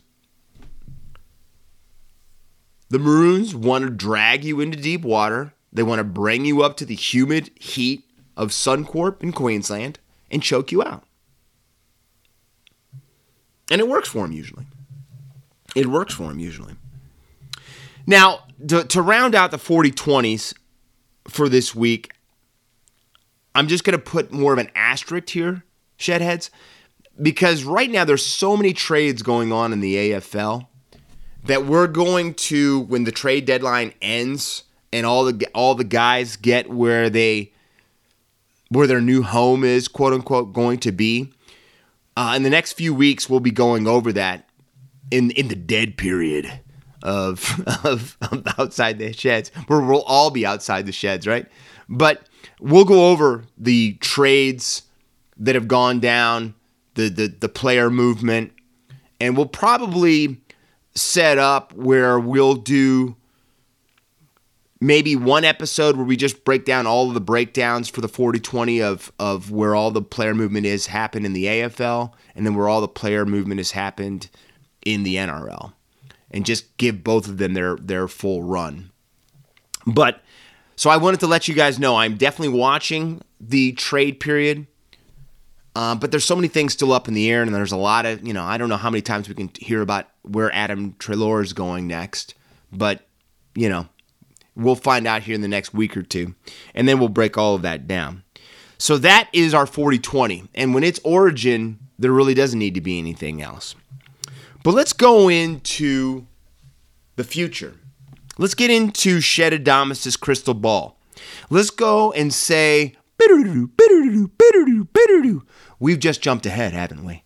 [2.91, 5.55] The Maroons want to drag you into deep water.
[5.73, 8.05] They want to bring you up to the humid heat
[8.37, 11.05] of Suncorp in Queensland and choke you out.
[13.71, 14.67] And it works for them usually.
[15.77, 16.75] It works for them usually.
[18.07, 20.55] Now, to, to round out the 40 20s
[21.29, 22.13] for this week,
[23.55, 25.65] I'm just going to put more of an asterisk here,
[25.99, 26.51] Shedheads,
[27.21, 30.67] because right now there's so many trades going on in the AFL
[31.45, 36.37] that we're going to when the trade deadline ends and all the all the guys
[36.37, 37.53] get where they
[38.69, 41.33] where their new home is quote unquote going to be.
[42.21, 44.47] Uh, in the next few weeks, we'll be going over that
[45.11, 46.61] in in the dead period
[47.03, 51.47] of, of, of outside the sheds, where we'll all be outside the sheds, right?
[51.89, 52.29] But
[52.61, 54.83] we'll go over the trades
[55.39, 56.55] that have gone down,
[56.93, 58.53] the the, the player movement,
[59.19, 60.43] and we'll probably
[60.95, 63.17] set up where we'll do
[64.81, 68.83] maybe one episode where we just break down all of the breakdowns for the 40-20
[68.83, 72.69] of of where all the player movement is happened in the AFL and then where
[72.69, 74.29] all the player movement has happened
[74.85, 75.73] in the NRL
[76.31, 78.91] and just give both of them their their full run.
[79.87, 80.23] But
[80.77, 84.67] so I wanted to let you guys know I'm definitely watching the trade period.
[85.77, 88.05] Uh, but there's so many things still up in the air, and there's a lot
[88.05, 90.95] of, you know, I don't know how many times we can hear about where Adam
[90.95, 92.35] Treloar is going next.
[92.73, 93.07] But,
[93.55, 93.87] you know,
[94.55, 96.35] we'll find out here in the next week or two.
[96.75, 98.23] And then we'll break all of that down.
[98.79, 100.49] So that is our 40 20.
[100.55, 103.75] And when it's origin, there really doesn't need to be anything else.
[104.63, 106.27] But let's go into
[107.17, 107.75] the future.
[108.39, 110.99] Let's get into Shedadamus' crystal ball.
[111.51, 112.97] Let's go and say,
[115.79, 117.25] we've just jumped ahead, haven't we?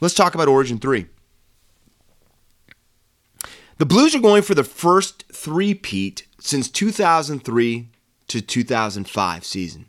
[0.00, 1.06] Let's talk about Origin 3.
[3.80, 7.88] The Blues are going for the first three-peat since 2003
[8.28, 9.86] to 2005 season.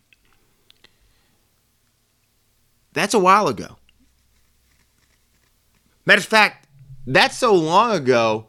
[2.93, 3.75] That's a while ago.
[6.06, 6.69] Matter of fact,
[7.06, 8.47] that's so long ago.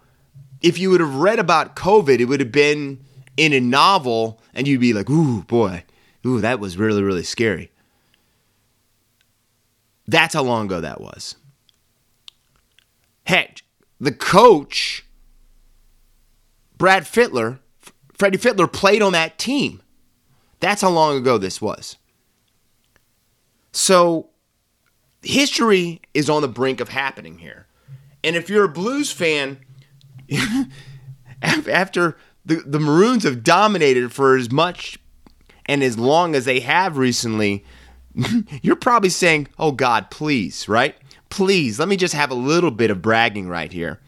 [0.60, 3.04] If you would have read about COVID, it would have been
[3.36, 5.82] in a novel, and you'd be like, ooh, boy,
[6.24, 7.72] ooh, that was really, really scary.
[10.06, 11.34] That's how long ago that was.
[13.24, 13.62] Heck,
[13.98, 15.04] the coach,
[16.82, 17.60] Brad Fittler,
[18.12, 19.80] Freddie Fittler, played on that team.
[20.58, 21.96] That's how long ago this was.
[23.70, 24.30] So,
[25.22, 27.68] history is on the brink of happening here.
[28.24, 29.60] And if you're a Blues fan,
[31.40, 34.98] after the, the Maroons have dominated for as much
[35.66, 37.64] and as long as they have recently,
[38.60, 40.96] you're probably saying, oh God, please, right?
[41.30, 44.00] Please, let me just have a little bit of bragging right here.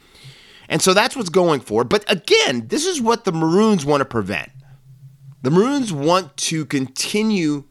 [0.68, 1.84] And so that's what's going for.
[1.84, 4.50] But again, this is what the Maroons want to prevent.
[5.42, 7.64] The Maroons want to continue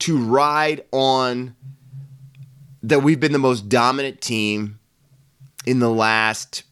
[0.00, 1.56] to ride on
[2.82, 4.78] that we've been the most dominant team
[5.66, 6.62] in the last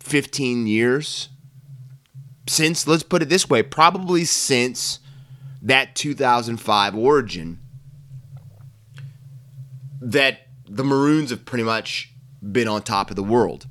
[0.00, 1.28] 15 years.
[2.46, 4.98] Since, let's put it this way, probably since
[5.62, 7.58] that 2005 origin,
[10.00, 13.66] that the Maroons have pretty much been on top of the world.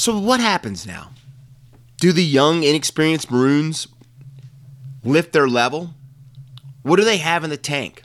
[0.00, 1.10] So, what happens now?
[1.98, 3.86] Do the young, inexperienced Maroons
[5.04, 5.90] lift their level?
[6.80, 8.02] What do they have in the tank?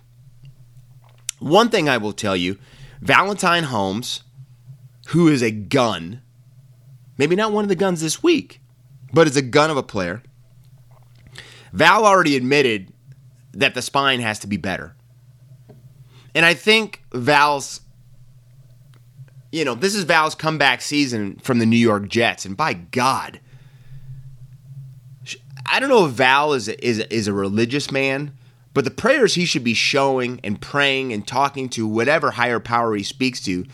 [1.40, 2.58] One thing I will tell you
[3.00, 4.24] Valentine Holmes,
[5.08, 6.22] who is a gun,
[7.18, 8.60] maybe not one of the guns this week,
[9.14, 10.22] but is a gun of a player.
[11.72, 12.92] Val already admitted
[13.54, 14.98] that the spine has to be better.
[16.36, 17.80] And I think Val's,
[19.52, 22.46] you know, this is Val's comeback season from the New York Jets.
[22.46, 23.40] And by God,
[25.66, 28.38] I don't know if Val is a, is, is a religious man,
[28.74, 32.96] but the prayers he should be showing and praying and talking to whatever higher power
[32.96, 33.66] he speaks to,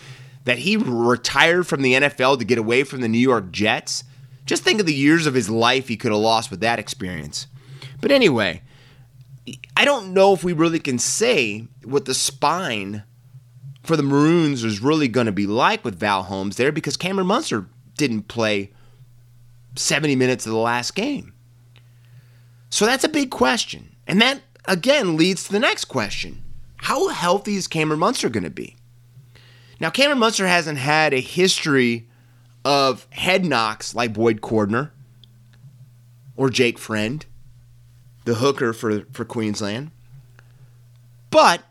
[0.46, 4.04] that he retired from the NFL to get away from the New York Jets.
[4.46, 7.48] Just think of the years of his life he could have lost with that experience.
[8.00, 8.62] But anyway,
[9.76, 13.04] I don't know if we really can say what the spine
[13.84, 17.28] for the Maroons is really going to be like with Val Holmes there because Cameron
[17.28, 17.68] Munster
[17.98, 18.72] didn't play
[19.76, 21.34] 70 minutes of the last game.
[22.70, 23.96] So that's a big question.
[24.08, 26.44] And that again leads to the next question
[26.78, 28.76] how healthy is Cameron Munster going to be?
[29.80, 32.08] Now, Cameron Munster hasn't had a history
[32.66, 34.92] of head knocks like Boyd Cordner
[36.36, 37.24] or Jake Friend,
[38.26, 39.92] the hooker for, for Queensland.
[41.30, 41.64] But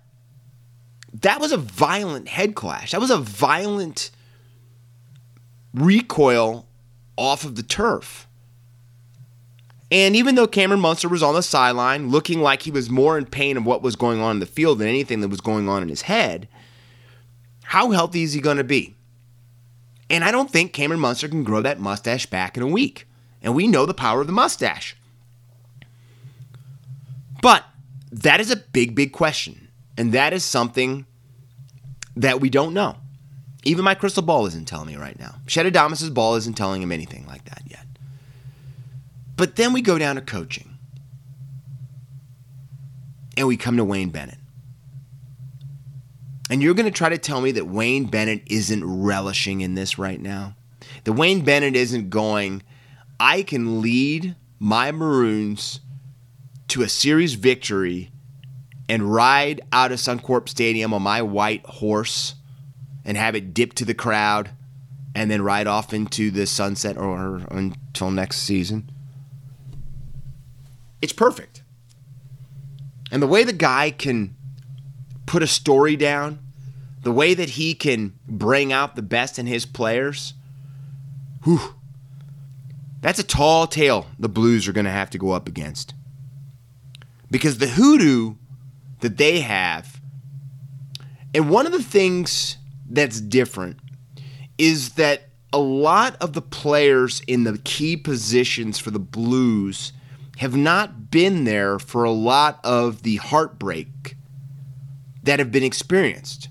[1.13, 2.93] that was a violent head clash.
[2.93, 4.11] That was a violent
[5.75, 6.67] recoil
[7.17, 8.27] off of the turf.
[9.93, 13.27] And even though Cameron Munster was on the sideline looking like he was more in
[13.27, 15.83] pain of what was going on in the field than anything that was going on
[15.83, 16.49] in his head,
[17.65, 18.97] how healthy is he going to be?
[20.09, 23.07] And I don't think Cameron Munster can grow that mustache back in a week.
[23.43, 24.97] And we know the power of the mustache.
[27.43, 27.65] But
[28.13, 29.69] that is a big, big question.
[30.01, 31.05] And that is something
[32.17, 32.97] that we don't know.
[33.65, 35.35] Even my crystal ball isn't telling me right now.
[35.45, 37.85] Shedadamus' ball isn't telling him anything like that yet.
[39.37, 40.79] But then we go down to coaching.
[43.37, 44.39] And we come to Wayne Bennett.
[46.49, 49.99] And you're going to try to tell me that Wayne Bennett isn't relishing in this
[49.99, 50.57] right now?
[51.05, 52.63] That Wayne Bennett isn't going,
[53.21, 55.81] I can lead my Maroons
[56.69, 58.11] to a series victory
[58.91, 62.35] and ride out of Suncorp Stadium on my white horse
[63.05, 64.51] and have it dip to the crowd
[65.15, 68.91] and then ride off into the sunset or until next season.
[71.01, 71.63] It's perfect.
[73.13, 74.35] And the way the guy can
[75.25, 76.41] put a story down,
[77.03, 80.35] the way that he can bring out the best in his players,
[81.45, 81.77] whew,
[83.01, 85.95] that's a tall tale the Blues are going to have to go up against.
[87.31, 88.35] Because the hoodoo
[89.01, 90.01] that they have,
[91.35, 92.57] and one of the things
[92.89, 93.79] that's different
[94.59, 99.93] is that a lot of the players in the key positions for the Blues
[100.39, 104.17] have not been there for a lot of the heartbreak
[105.23, 106.49] that have been experienced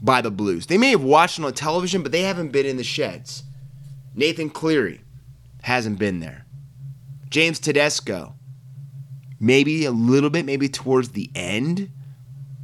[0.00, 0.66] by the Blues.
[0.66, 3.44] They may have watched it on television, but they haven't been in the sheds.
[4.14, 5.00] Nathan Cleary
[5.62, 6.44] hasn't been there.
[7.30, 8.34] James Tedesco,
[9.42, 11.90] maybe a little bit, maybe towards the end.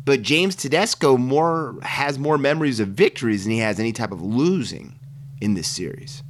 [0.04, 4.22] But James Tedesco more has more memories of victories than he has any type of
[4.22, 4.98] losing
[5.42, 6.22] in this series.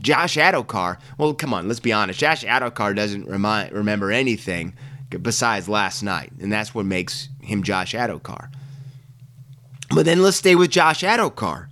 [0.00, 2.18] Josh Addo well, come on, let's be honest.
[2.18, 4.72] Josh Addo doesn't remind, remember anything
[5.22, 8.22] besides last night, and that's what makes him Josh Addo
[9.90, 11.66] But then let's stay with Josh Addo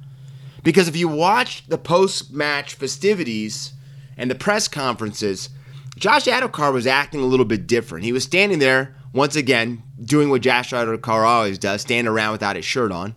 [0.62, 3.72] Because if you watch the post match festivities
[4.16, 5.48] and the press conferences,
[5.96, 8.04] Josh Addo was acting a little bit different.
[8.04, 12.56] He was standing there, once again, doing what Josh Addo always does, standing around without
[12.56, 13.16] his shirt on.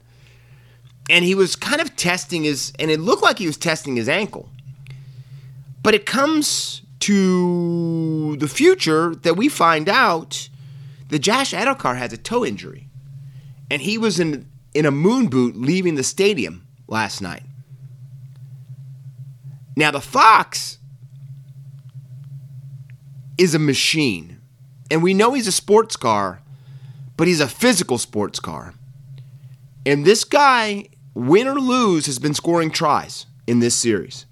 [1.09, 4.07] And he was kind of testing his, and it looked like he was testing his
[4.07, 4.49] ankle.
[5.84, 10.49] But it comes to the future that we find out
[11.09, 12.88] that Josh Addo has a toe injury.
[13.69, 17.43] And he was in, in a moon boot leaving the stadium last night.
[19.75, 20.78] Now, the Fox
[23.39, 24.39] is a machine.
[24.91, 26.41] And we know he's a sports car,
[27.17, 28.73] but he's a physical sports car.
[29.85, 34.25] And this guy, win or lose, has been scoring tries in this series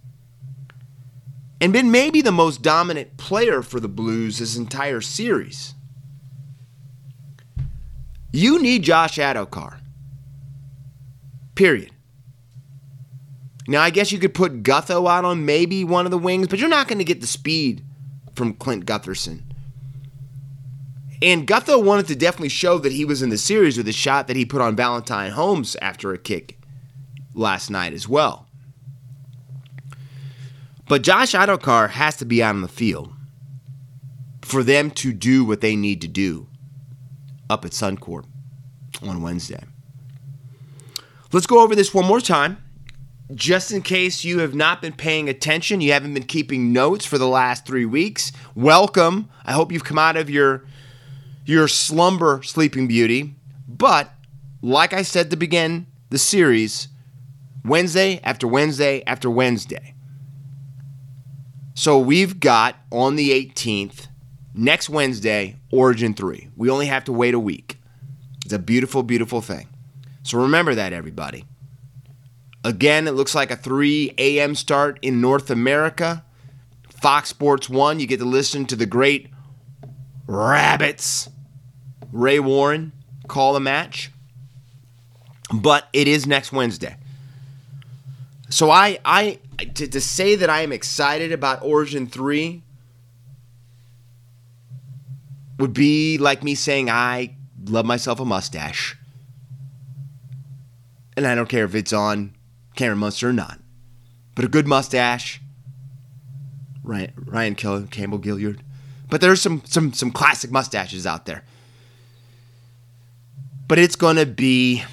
[1.60, 5.74] and been maybe the most dominant player for the Blues this entire series.
[8.32, 9.74] You need Josh Addo
[11.56, 11.92] Period.
[13.68, 16.60] Now, I guess you could put Gutho out on maybe one of the wings, but
[16.60, 17.84] you're not going to get the speed
[18.38, 19.42] from Clint Gutherson.
[21.24, 24.28] And Gutho wanted to definitely show that he was in the series with a shot
[24.28, 26.60] that he put on Valentine Holmes after a kick
[27.34, 28.48] last night as well.
[30.88, 33.12] But Josh Addo has to be out on the field
[34.44, 36.48] for them to do what they need to do
[37.50, 38.26] up at Suncorp
[39.02, 39.64] on Wednesday.
[41.34, 42.64] Let's go over this one more time.
[43.34, 47.18] Just in case you have not been paying attention, you haven't been keeping notes for
[47.18, 49.30] the last three weeks, welcome.
[49.46, 50.64] I hope you've come out of your,
[51.46, 53.36] your slumber, Sleeping Beauty.
[53.68, 54.14] But,
[54.62, 56.88] like I said to begin the series,
[57.66, 59.94] Wednesday after Wednesday after Wednesday,
[61.74, 64.08] so we've got on the 18th,
[64.56, 66.50] next Wednesday, Origin 3.
[66.56, 67.78] We only have to wait a week.
[68.46, 69.68] It's a beautiful, beautiful thing.
[70.24, 71.46] So remember that, everybody.
[72.68, 74.54] Again, it looks like a 3 a.m.
[74.54, 76.26] start in North America.
[76.90, 79.30] Fox Sports 1, you get to listen to the great
[80.26, 81.30] Rabbits,
[82.12, 82.92] Ray Warren,
[83.30, 84.12] call the match.
[85.54, 86.98] But it is next Wednesday.
[88.50, 89.40] So I, I
[89.76, 92.62] to, to say that I am excited about Origin 3
[95.58, 98.98] would be like me saying I love myself a mustache.
[101.16, 102.34] And I don't care if it's on
[102.78, 103.60] Cameron Munster or not.
[104.36, 105.42] But a good mustache.
[106.84, 108.64] Ryan, Ryan Campbell Gillard.
[109.10, 111.44] But there's some some some classic mustaches out there.
[113.68, 114.84] But it's gonna be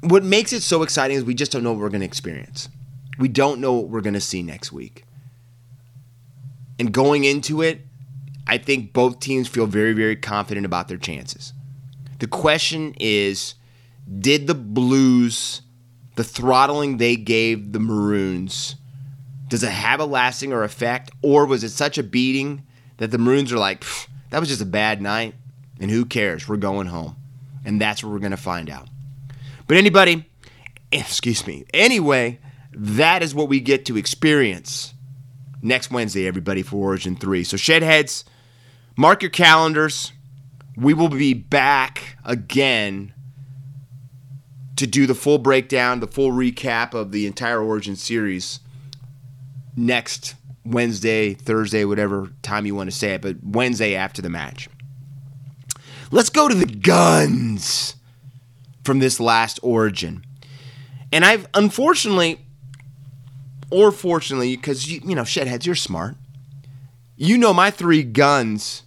[0.00, 2.68] what makes it so exciting is we just don't know what we're gonna experience.
[3.18, 5.04] We don't know what we're gonna see next week.
[6.78, 7.86] And going into it,
[8.46, 11.52] I think both teams feel very, very confident about their chances.
[12.20, 13.54] The question is
[14.18, 15.62] did the Blues,
[16.16, 18.76] the throttling they gave the Maroons,
[19.48, 21.10] does it have a lasting or effect?
[21.22, 22.64] Or was it such a beating
[22.98, 23.84] that the Maroons are like,
[24.30, 25.34] that was just a bad night,
[25.80, 26.48] and who cares?
[26.48, 27.16] We're going home.
[27.64, 28.88] And that's what we're going to find out.
[29.66, 30.28] But anybody,
[30.90, 32.38] excuse me, anyway,
[32.72, 34.94] that is what we get to experience
[35.62, 37.44] next Wednesday, everybody, for Origin 3.
[37.44, 38.24] So, Shedheads,
[38.96, 40.12] Mark your calendars.
[40.76, 43.14] We will be back again
[44.80, 48.60] to do the full breakdown, the full recap of the entire Origin series
[49.76, 54.70] next Wednesday, Thursday, whatever time you want to say it, but Wednesday after the match.
[56.10, 57.94] Let's go to the guns
[58.82, 60.24] from this last Origin.
[61.12, 62.40] And I've unfortunately,
[63.70, 66.16] or fortunately, because you, you know, shedheads, you're smart.
[67.16, 68.84] You know my three guns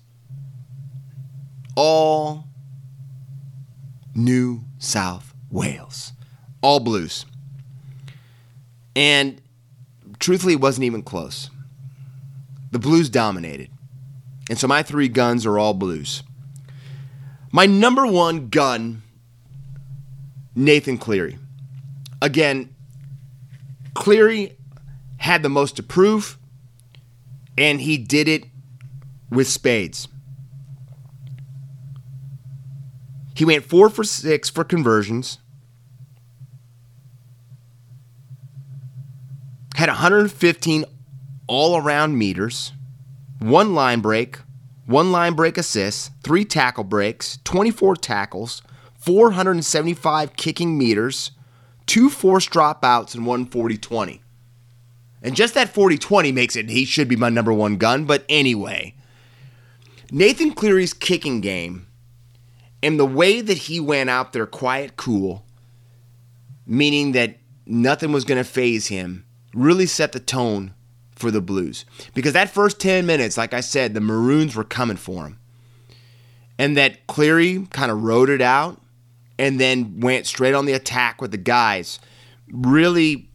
[1.75, 2.45] all
[4.15, 6.13] New South Wales,
[6.61, 7.25] all blues.
[8.95, 9.39] And
[10.19, 11.51] truthfully, it wasn't even close.
[12.71, 13.69] The blues dominated.
[14.49, 16.23] And so my three guns are all blues.
[17.51, 19.03] My number one gun,
[20.55, 21.37] Nathan Cleary.
[22.19, 22.73] Again,
[23.93, 24.57] Cleary
[25.17, 26.39] had the most to prove,
[27.55, 28.45] and he did it
[29.29, 30.07] with spades.
[33.35, 35.37] He went four for six for conversions.
[39.83, 40.85] Had 115
[41.45, 42.71] all around meters,
[43.39, 44.37] one line break,
[44.85, 48.61] one line break assist, three tackle breaks, 24 tackles,
[48.97, 51.31] 475 kicking meters,
[51.85, 54.21] two forced dropouts, and one 40 20.
[55.21, 58.05] And just that 40 20 makes it he should be my number one gun.
[58.05, 58.95] But anyway,
[60.09, 61.87] Nathan Cleary's kicking game
[62.81, 65.43] and the way that he went out there quiet, cool,
[66.65, 70.73] meaning that nothing was going to faze him, really set the tone
[71.15, 71.85] for the Blues.
[72.13, 75.39] Because that first 10 minutes, like I said, the Maroons were coming for him.
[76.57, 78.81] And that Cleary kind of rode it out
[79.39, 81.99] and then went straight on the attack with the guys,
[82.51, 83.29] really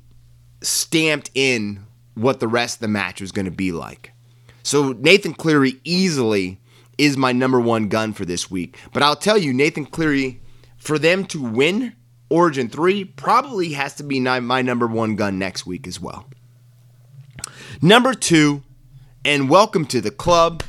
[0.63, 4.13] stamped in what the rest of the match was going to be like.
[4.63, 6.61] So Nathan Cleary easily
[6.99, 8.77] is my number one gun for this week.
[8.93, 10.41] But I'll tell you, Nathan Cleary,
[10.77, 11.95] for them to win
[12.31, 16.27] Origin 3, probably has to be my number one gun next week as well.
[17.81, 18.63] Number two,
[19.25, 20.63] and welcome to the club.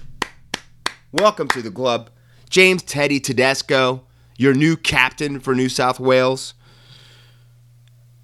[1.12, 2.10] Welcome to the club.
[2.49, 4.03] James Teddy Tedesco,
[4.38, 6.53] your new captain for New South Wales.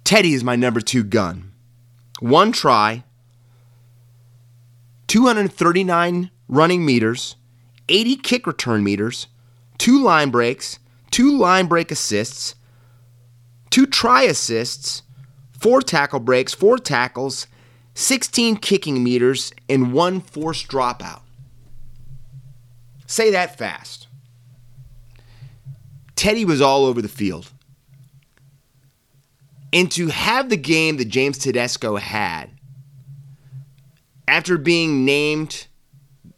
[0.04, 1.52] Teddy is my number two gun.
[2.20, 3.04] One try,
[5.08, 7.36] 239 running meters,
[7.88, 9.26] 80 kick return meters,
[9.78, 10.78] two line breaks,
[11.10, 12.54] two line break assists,
[13.76, 15.02] two try assists,
[15.52, 17.46] four tackle breaks, four tackles,
[17.92, 21.20] 16 kicking meters, and one forced dropout.
[23.06, 24.08] Say that fast.
[26.14, 27.52] Teddy was all over the field.
[29.74, 32.48] And to have the game that James Tedesco had,
[34.26, 35.66] after being named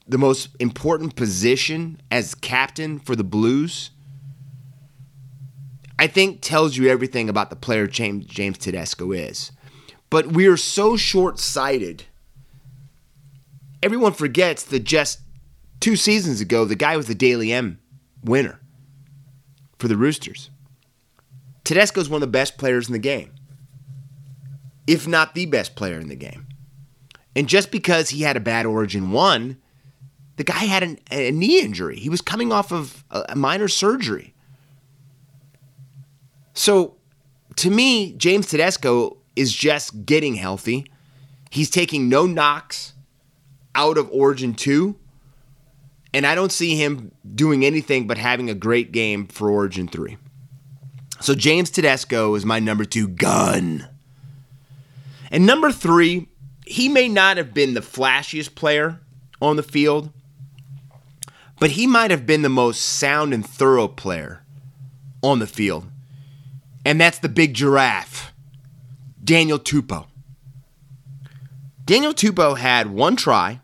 [0.09, 3.93] the most important position as captain for the Blues,
[5.99, 9.53] I think tells you everything about the player James, James Tedesco is.
[10.11, 12.05] But we are so short sighted.
[13.83, 15.21] Everyone forgets that just
[15.81, 17.79] two seasons ago, the guy was the Dally M
[18.25, 18.61] winner
[19.79, 20.51] for the Roosters.
[21.65, 23.33] Tedesco is one of the best players in the game,
[24.87, 26.47] if not the best player in the game.
[27.37, 29.59] And just because he had a bad Origin 1
[30.39, 31.99] the guy had an, a knee injury.
[31.99, 34.35] He was coming off of a minor surgery.
[36.59, 36.97] So,
[37.55, 40.91] to me, James Tedesco is just getting healthy.
[41.53, 42.95] He's taking no knocks
[43.77, 44.97] out of Origin 2.
[46.13, 50.17] And I don't see him doing anything but having a great game for Origin 3.
[51.21, 53.87] So James Tedesco is my number two gun.
[55.31, 56.27] And number three,
[56.67, 58.99] he may not have been the flashiest player
[59.41, 60.11] on the field,
[61.61, 64.43] but he might have been the most sound and thorough player
[65.23, 65.87] on the field.
[66.89, 68.33] And that's the big giraffe,
[69.23, 70.07] Daniel Tupou.
[71.85, 73.61] Daniel Tupou had one try,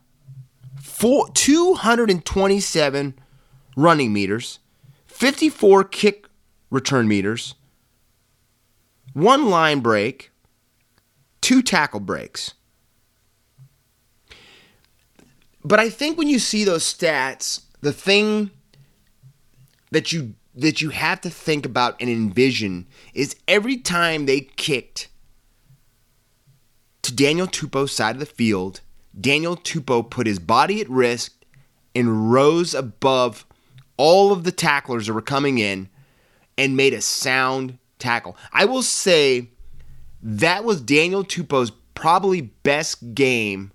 [0.83, 3.15] four, 227
[3.79, 4.59] running meters,
[5.07, 6.27] 54 kick
[6.69, 7.55] return meters,
[9.15, 10.31] one line break,
[11.41, 12.53] two tackle breaks.
[15.65, 18.51] But I think when you see those stats, the thing
[19.93, 25.09] that you that you have to think about and envision is every time they kicked
[27.03, 28.81] to Daniel Tupou's side of the field,
[29.19, 31.33] Daniel Tupou put his body at risk
[31.95, 33.45] and rose above
[33.97, 35.89] all of the tacklers that were coming in
[36.57, 38.37] and made a sound tackle.
[38.53, 39.49] I will say
[40.23, 43.73] that was Daniel Tupou's probably best game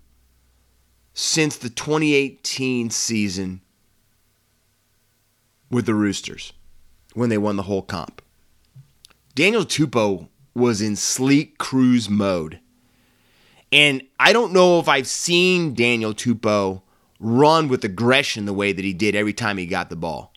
[1.14, 3.60] since the 2018 season
[5.70, 6.52] with the Roosters
[7.14, 8.22] when they won the whole comp.
[9.34, 12.60] Daniel Tupou was in sleek cruise mode.
[13.72, 16.82] And I don't know if I've seen Daniel Tupou
[17.20, 20.32] run with aggression the way that he did every time he got the ball.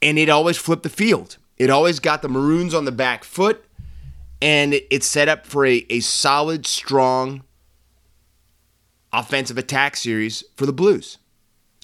[0.00, 1.38] And it always flipped the field.
[1.58, 3.64] It always got the Maroons on the back foot,
[4.40, 7.42] and it set up for a, a solid, strong
[9.12, 11.18] offensive attack series for the Blues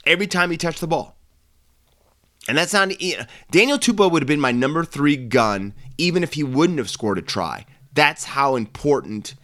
[0.07, 1.16] every time he touched the ball.
[2.49, 6.23] And that's not you know, Daniel Tupou would have been my number three gun even
[6.23, 7.67] if he wouldn't have scored a try.
[7.93, 9.35] That's how important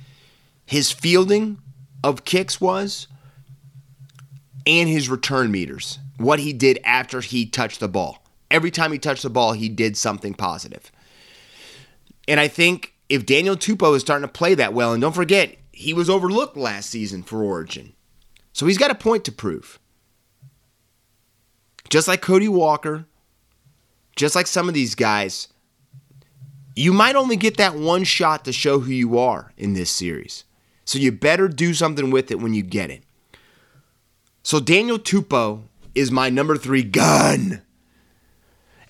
[0.66, 1.58] his fielding
[2.04, 3.08] of kicks was
[4.66, 5.98] and his return meters.
[6.18, 8.24] What he did after he touched the ball.
[8.50, 10.92] Every time he touched the ball, he did something positive.
[12.28, 15.56] And I think if Daniel Tupou is starting to play that well, and don't forget,
[15.72, 17.94] he was overlooked last season for Origin.
[18.52, 19.78] So he's got a point to prove.
[21.92, 23.04] Just like Cody Walker,
[24.16, 25.48] just like some of these guys,
[26.74, 30.44] you might only get that one shot to show who you are in this series.
[30.86, 33.02] So you better do something with it when you get it.
[34.42, 35.64] So Daniel Tupou
[35.94, 37.60] is my number three gun.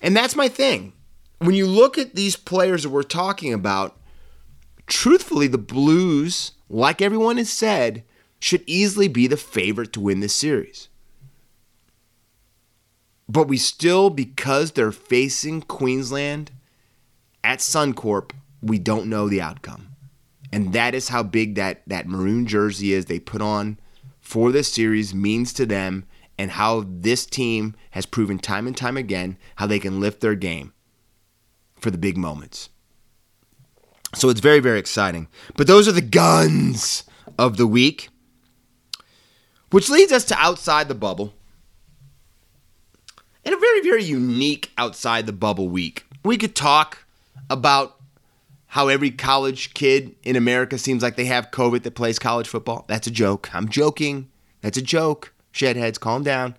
[0.01, 0.93] And that's my thing.
[1.39, 3.99] When you look at these players that we're talking about,
[4.87, 8.05] truthfully, the Blues, like everyone has said,
[8.39, 10.87] should easily be the favorite to win this series.
[13.27, 16.51] But we still, because they're facing Queensland
[17.43, 19.89] at Suncorp, we don't know the outcome.
[20.51, 23.79] And that is how big that, that maroon jersey is they put on
[24.19, 26.05] for this series means to them
[26.37, 30.35] and how this team has proven time and time again how they can lift their
[30.35, 30.73] game
[31.75, 32.69] for the big moments.
[34.15, 35.27] So it's very, very exciting.
[35.55, 37.03] But those are the guns
[37.37, 38.09] of the week,
[39.71, 41.33] which leads us to outside the bubble
[43.45, 46.05] and a very, very unique outside the bubble week.
[46.23, 47.05] We could talk
[47.49, 47.99] about
[48.67, 52.85] how every college kid in America seems like they have COVID that plays college football.
[52.87, 53.53] That's a joke.
[53.53, 54.29] I'm joking.
[54.61, 55.33] That's a joke.
[55.53, 56.55] Shedheads, calm down.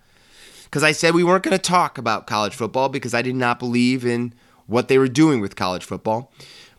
[0.64, 3.58] Because I said we weren't going to talk about college football because I did not
[3.58, 4.32] believe in
[4.66, 6.32] what they were doing with college football.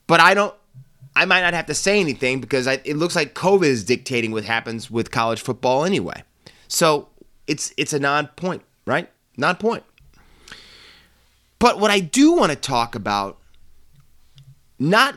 [0.07, 0.53] But I don't.
[1.17, 4.31] I might not have to say anything because I, it looks like COVID is dictating
[4.31, 6.23] what happens with college football anyway.
[6.67, 7.07] So
[7.47, 9.09] it's it's a non-point, right?
[9.37, 9.83] Non-point.
[11.65, 13.39] But what I do want to talk about,
[14.77, 15.15] not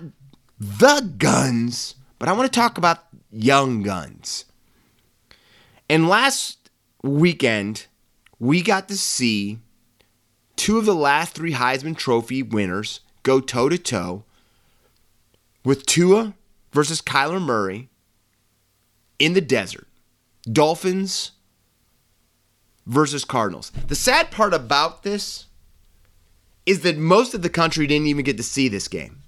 [0.59, 4.47] the guns, but I want to talk about young guns.
[5.91, 6.71] And last
[7.03, 7.87] weekend,
[8.39, 9.59] we got to see
[10.57, 14.25] two of the last three Heisman Trophy winners go toe to toe
[15.67, 16.33] with Tua
[16.73, 17.91] versus Kyler Murray
[19.19, 19.87] in the desert.
[20.51, 21.33] Dolphins
[22.87, 23.71] versus Cardinals.
[23.89, 25.48] The sad part about this
[26.69, 29.23] is that most of the country didn't even get to see this game.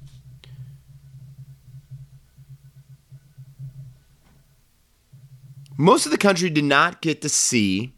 [5.78, 7.94] Most of the country did not get to see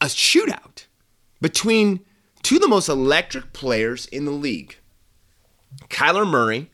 [0.00, 0.86] a shootout
[1.42, 2.00] between
[2.42, 4.78] two of the most electric players in the league.
[5.90, 6.70] Kyler Murray,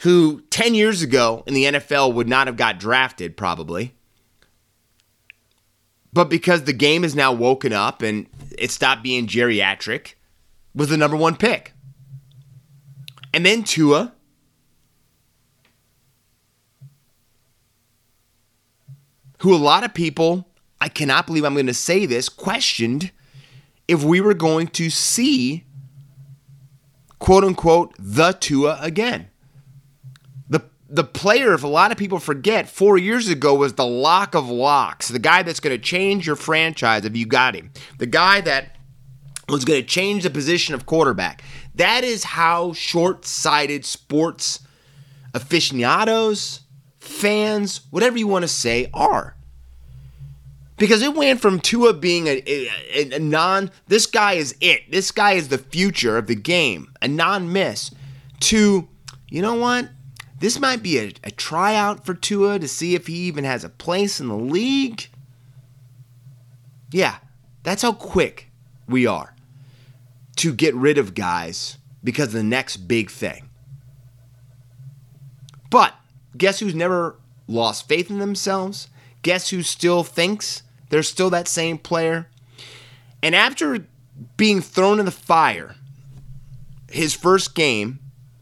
[0.00, 3.97] who 10 years ago in the NFL would not have got drafted, probably.
[6.12, 10.14] But because the game is now woken up and it stopped being geriatric,
[10.74, 11.72] was the number one pick.
[13.34, 14.14] And then Tua.
[19.40, 20.48] Who a lot of people,
[20.80, 23.12] I cannot believe I'm going to say this, questioned
[23.86, 25.64] if we were going to see,
[27.18, 29.28] quote unquote, the Tua again.
[30.90, 34.48] The, player, if a lot of people forget, four years ago was the lock of
[34.48, 38.40] locks, the guy that's going to change your franchise if you got him, the guy
[38.40, 38.76] that
[39.48, 41.42] was going to change the position of quarterback.
[41.74, 44.60] That is how short sighted sports
[45.34, 46.60] aficionados,
[46.98, 49.36] fans, whatever you want to say, are.
[50.76, 55.10] Because it went from Tua being a, a, a non, this guy is it, this
[55.10, 57.90] guy is the future of the game, a non miss,
[58.40, 58.88] to,
[59.28, 59.88] you know what?
[60.40, 63.68] This might be a, a tryout for Tua to see if he even has a
[63.68, 65.08] place in the league.
[66.92, 67.16] Yeah,
[67.64, 68.50] that's how quick
[68.88, 69.34] we are
[70.36, 73.48] to get rid of guys because of the next big thing.
[75.70, 75.94] But
[76.36, 77.16] guess who's never
[77.48, 78.88] lost faith in themselves?
[79.22, 82.28] Guess who still thinks they're still that same player?
[83.22, 83.86] And after
[84.36, 85.74] being thrown in the fire,
[86.88, 87.98] his first game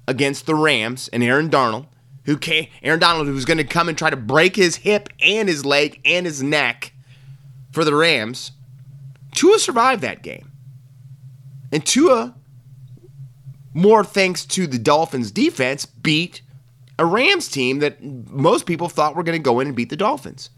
[0.09, 1.87] against the Rams and Aaron Donald,
[2.25, 5.09] who came, Aaron Donald, who was going to come and try to break his hip
[5.21, 6.93] and his leg and his neck
[7.73, 8.53] for the Rams,
[9.35, 10.51] Tua survived that game.
[11.73, 12.35] And Tua,
[13.75, 16.43] more thanks to the Dolphins defense, beat
[16.99, 19.97] a Rams team that most people thought were going to go in and beat the
[19.97, 20.51] Dolphins.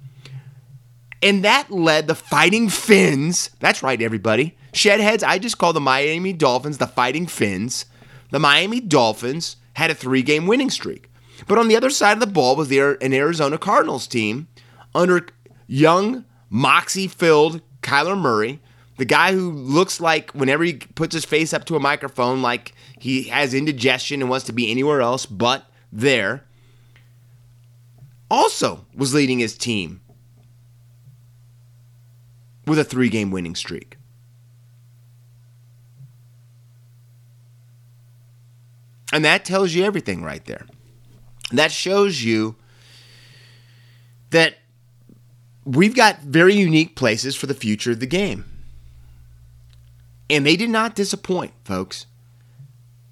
[1.22, 4.56] And that led the Fighting Fins, that's right, everybody.
[4.72, 7.86] Shedheads, I just call the Miami Dolphins the Fighting Fins.
[8.30, 11.10] The Miami Dolphins had a three game winning streak.
[11.46, 14.48] But on the other side of the ball was the, an Arizona Cardinals team
[14.94, 15.26] under
[15.66, 18.60] young, moxie filled Kyler Murray,
[18.96, 22.74] the guy who looks like whenever he puts his face up to a microphone, like
[22.98, 26.44] he has indigestion and wants to be anywhere else but there,
[28.30, 30.00] also was leading his team
[32.66, 33.96] with a three game winning streak.
[39.12, 40.66] And that tells you everything right there.
[41.52, 42.56] That shows you
[44.30, 44.58] that
[45.64, 48.44] we've got very unique places for the future of the game.
[50.30, 52.06] And they did not disappoint, folks.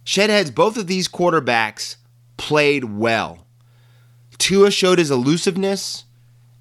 [0.05, 1.97] Shedheads, both of these quarterbacks
[2.37, 3.47] played well.
[4.39, 6.05] Tua showed his elusiveness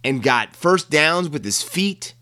[0.04, 2.14] and got first downs with his feet,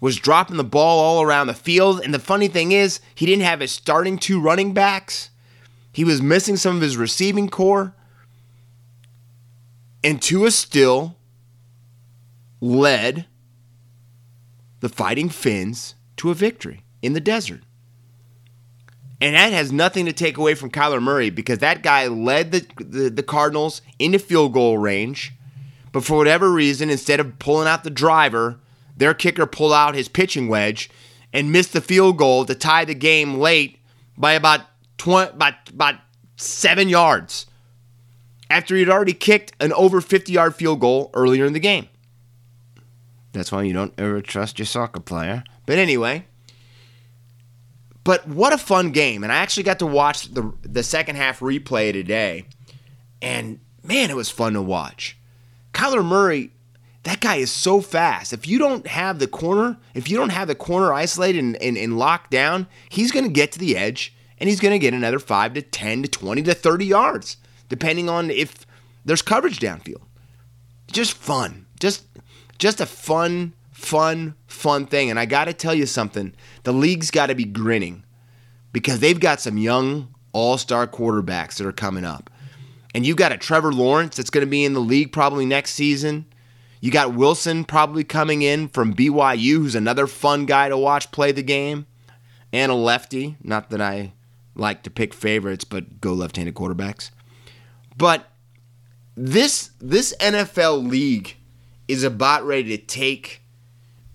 [0.00, 2.00] was dropping the ball all around the field.
[2.00, 5.30] And the funny thing is, he didn't have his starting two running backs,
[5.96, 7.94] he was missing some of his receiving corps.
[10.04, 11.16] And Tua still
[12.60, 13.24] led
[14.80, 17.62] the Fighting Fins to a victory in the desert.
[19.22, 22.66] And that has nothing to take away from Kyler Murray because that guy led the,
[22.76, 25.32] the, the, Cardinals into field goal range.
[25.92, 28.60] But for whatever reason, instead of pulling out the driver,
[28.94, 30.90] their kicker pulled out his pitching wedge
[31.32, 33.78] and missed the field goal to tie the game late
[34.18, 34.60] by about
[34.98, 35.96] 20, by, about
[36.36, 37.46] seven yards
[38.48, 41.88] after he'd already kicked an over 50 yard field goal earlier in the game.
[43.32, 45.44] That's why you don't ever trust your soccer player.
[45.66, 46.26] But anyway,
[48.02, 49.24] but what a fun game.
[49.24, 52.46] And I actually got to watch the, the second half replay today.
[53.20, 55.18] And man, it was fun to watch.
[55.74, 56.52] Kyler Murray,
[57.02, 58.32] that guy is so fast.
[58.32, 61.76] If you don't have the corner, if you don't have the corner isolated and, and,
[61.76, 64.94] and locked down, he's going to get to the edge and he's going to get
[64.94, 67.36] another 5 to 10 to 20 to 30 yards,
[67.68, 68.66] depending on if
[69.04, 70.02] there's coverage downfield.
[70.90, 71.66] Just fun.
[71.78, 72.04] Just
[72.58, 75.10] just a fun fun, fun thing.
[75.10, 76.34] And I got to tell you something
[76.64, 78.04] the league's got to be grinning
[78.72, 82.30] because they've got some young all star quarterbacks that are coming up.
[82.94, 85.72] And you've got a Trevor Lawrence that's going to be in the league probably next
[85.72, 86.24] season.
[86.80, 91.32] You got Wilson probably coming in from BYU, who's another fun guy to watch play
[91.32, 91.86] the game,
[92.52, 93.36] and a lefty.
[93.42, 94.12] Not that I
[94.56, 97.10] like to pick favorites, but go left handed quarterbacks.
[97.96, 98.28] But
[99.16, 101.36] this this NFL league
[101.88, 103.42] is about ready to take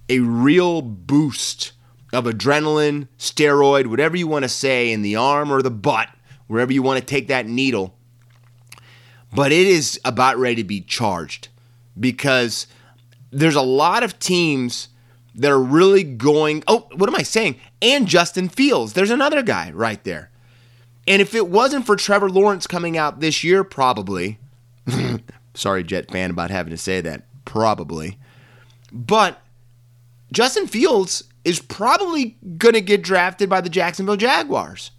[0.10, 1.72] a real boost
[2.14, 6.10] of adrenaline, steroid, whatever you want to say, in the arm or the butt,
[6.48, 7.96] wherever you want to take that needle.
[9.34, 11.48] But it is about ready to be charged
[11.98, 12.68] because
[13.32, 14.90] there's a lot of teams
[15.36, 16.64] that are really going.
[16.68, 17.60] Oh, what am I saying?
[17.82, 18.94] And Justin Fields.
[18.94, 20.31] There's another guy right there.
[21.08, 24.40] And if it wasn't for Trevor Lawrence coming out this year, probably.
[25.54, 27.24] sorry, Jet fan, about having to say that.
[27.46, 28.18] Probably.
[28.92, 29.42] But
[30.32, 34.92] Justin Fields is probably going to get drafted by the Jacksonville Jaguars.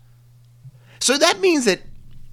[0.99, 1.83] So that means that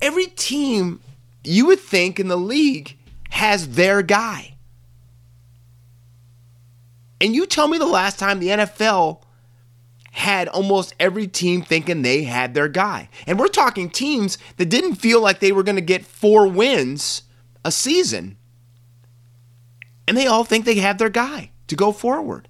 [0.01, 1.01] every team
[1.43, 2.97] you would think in the league
[3.29, 4.55] has their guy.
[7.21, 9.21] And you tell me the last time the NFL
[10.11, 13.09] had almost every team thinking they had their guy.
[13.27, 17.23] And we're talking teams that didn't feel like they were going to get four wins
[17.63, 18.37] a season.
[20.07, 22.47] And they all think they have their guy to go forward.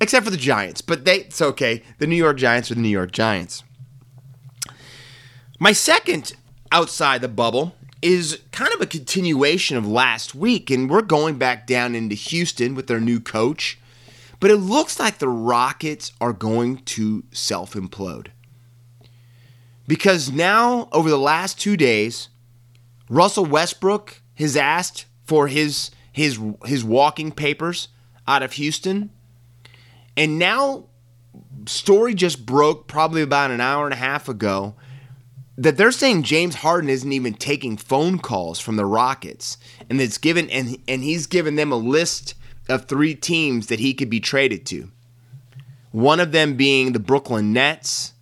[0.00, 1.82] Except for the Giants, but they it's okay.
[1.98, 3.62] The New York Giants are the New York Giants.
[5.60, 6.32] My second
[6.72, 11.68] outside the bubble is kind of a continuation of last week, and we're going back
[11.68, 13.78] down into Houston with their new coach.
[14.42, 18.32] But it looks like the Rockets are going to self implode.
[19.86, 22.28] Because now, over the last two days,
[23.08, 27.86] Russell Westbrook has asked for his his his walking papers
[28.26, 29.10] out of Houston.
[30.16, 30.86] And now
[31.66, 34.74] story just broke probably about an hour and a half ago
[35.56, 39.56] that they're saying James Harden isn't even taking phone calls from the Rockets
[39.88, 42.34] and it's given and and he's given them a list
[42.68, 44.90] of three teams that he could be traded to.
[45.90, 48.14] One of them being the Brooklyn Nets,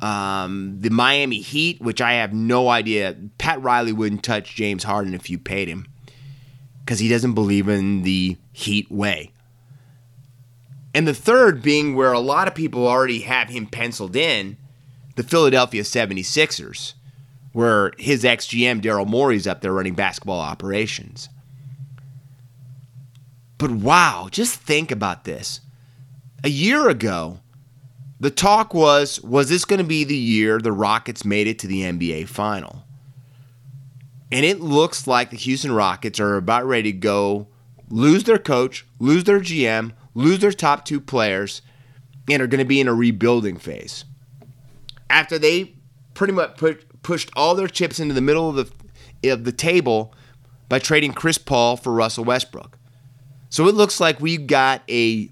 [0.00, 3.16] um, the Miami Heat, which I have no idea.
[3.38, 5.86] Pat Riley wouldn't touch James Harden if you paid him
[6.84, 9.32] because he doesn't believe in the Heat way.
[10.94, 14.56] And the third being where a lot of people already have him penciled in
[15.16, 16.94] the Philadelphia 76ers,
[17.52, 21.28] where his ex GM, Daryl Morey, is up there running basketball operations.
[23.58, 25.60] But wow, just think about this.
[26.44, 27.40] A year ago,
[28.20, 31.66] the talk was was this going to be the year the Rockets made it to
[31.66, 32.84] the NBA final?
[34.30, 37.48] And it looks like the Houston Rockets are about ready to go
[37.88, 41.62] lose their coach, lose their GM, lose their top two players,
[42.28, 44.04] and are going to be in a rebuilding phase.
[45.08, 45.76] After they
[46.14, 50.12] pretty much put, pushed all their chips into the middle of the, of the table
[50.68, 52.76] by trading Chris Paul for Russell Westbrook.
[53.48, 55.30] So it looks like we've got a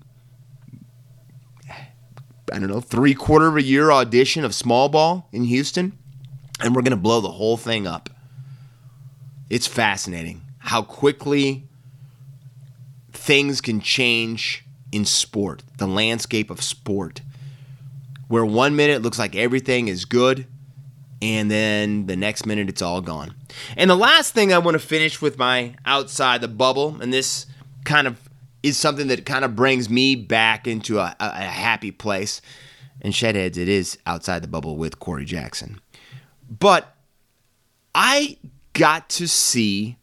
[2.52, 5.98] I don't know, three quarter of a year audition of small ball in Houston,
[6.60, 8.10] and we're going to blow the whole thing up.
[9.50, 11.64] It's fascinating how quickly
[13.12, 17.22] things can change in sport, the landscape of sport,
[18.28, 20.46] where one minute looks like everything is good,
[21.20, 23.34] and then the next minute it's all gone.
[23.76, 27.46] And the last thing I want to finish with my outside the bubble, and this
[27.84, 28.18] kind of
[28.62, 32.40] is something that kind of brings me back into a, a, a happy place.
[33.02, 35.80] And Shedheads, it is outside the bubble with Corey Jackson.
[36.48, 36.96] But
[37.94, 38.38] I
[38.72, 39.98] got to see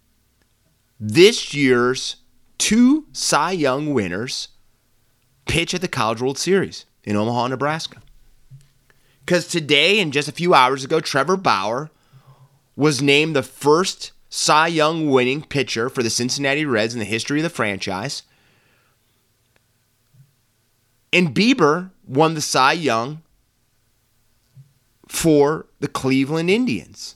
[0.99, 2.17] this year's
[2.57, 4.49] two Cy Young winners
[5.45, 8.01] pitch at the College World Series in Omaha, Nebraska.
[9.25, 11.89] Because today, and just a few hours ago, Trevor Bauer
[12.75, 17.39] was named the first Cy Young winning pitcher for the Cincinnati Reds in the history
[17.39, 18.23] of the franchise.
[21.11, 23.21] And Bieber won the Cy Young
[25.09, 27.15] for the Cleveland Indians.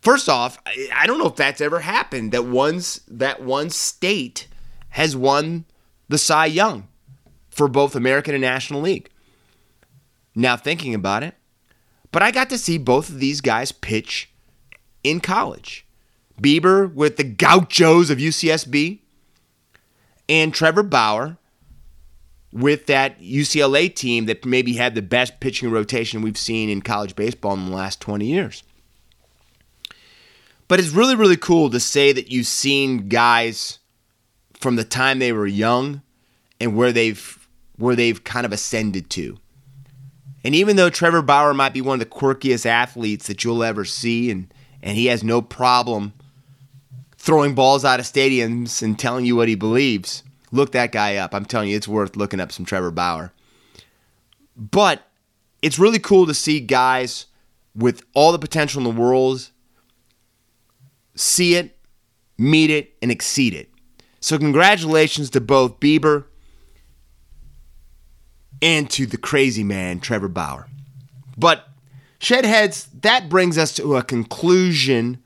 [0.00, 0.58] First off,
[0.94, 4.48] I don't know if that's ever happened that one's that one state
[4.88, 5.66] has won
[6.08, 6.88] the Cy Young
[7.50, 9.10] for both American and National League.
[10.34, 11.34] Now thinking about it,
[12.10, 14.30] but I got to see both of these guys pitch
[15.04, 15.84] in college.
[16.40, 19.00] Bieber with the Gauchos of UCSB
[20.28, 21.36] and Trevor Bauer
[22.52, 27.14] with that UCLA team that maybe had the best pitching rotation we've seen in college
[27.14, 28.62] baseball in the last 20 years.
[30.66, 33.78] But it's really, really cool to say that you've seen guys
[34.54, 36.02] from the time they were young
[36.60, 37.36] and where they've
[37.76, 39.38] where they've kind of ascended to.
[40.44, 43.86] And even though Trevor Bauer might be one of the quirkiest athletes that you'll ever
[43.86, 46.12] see, and, and he has no problem
[47.20, 51.34] throwing balls out of stadiums and telling you what he believes, Look that guy up.
[51.34, 53.32] I'm telling you, it's worth looking up some Trevor Bauer.
[54.56, 55.06] But
[55.62, 57.26] it's really cool to see guys
[57.74, 59.50] with all the potential in the world
[61.14, 61.76] see it,
[62.38, 63.70] meet it, and exceed it.
[64.20, 66.24] So, congratulations to both Bieber
[68.60, 70.66] and to the crazy man, Trevor Bauer.
[71.38, 71.68] But,
[72.18, 75.22] Shedheads, that brings us to a conclusion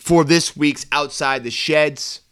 [0.00, 2.22] for this week's Outside the Sheds.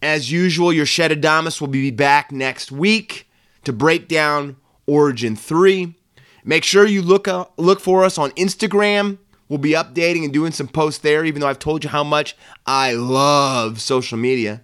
[0.00, 3.28] As usual, your Shedadamus will be back next week
[3.64, 5.96] to break down Origin 3.
[6.44, 9.18] Make sure you look uh, look for us on Instagram.
[9.48, 12.36] We'll be updating and doing some posts there, even though I've told you how much
[12.66, 14.62] I love social media.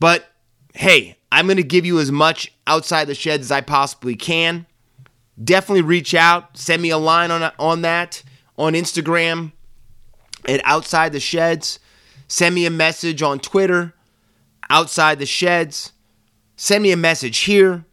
[0.00, 0.24] But
[0.74, 4.66] hey, I'm going to give you as much outside the sheds as I possibly can.
[5.42, 8.22] Definitely reach out, send me a line on, on that
[8.56, 9.52] on Instagram
[10.48, 11.78] at Outside the Sheds.
[12.28, 13.94] Send me a message on Twitter
[14.70, 15.92] outside the sheds,
[16.56, 17.84] send me a message here.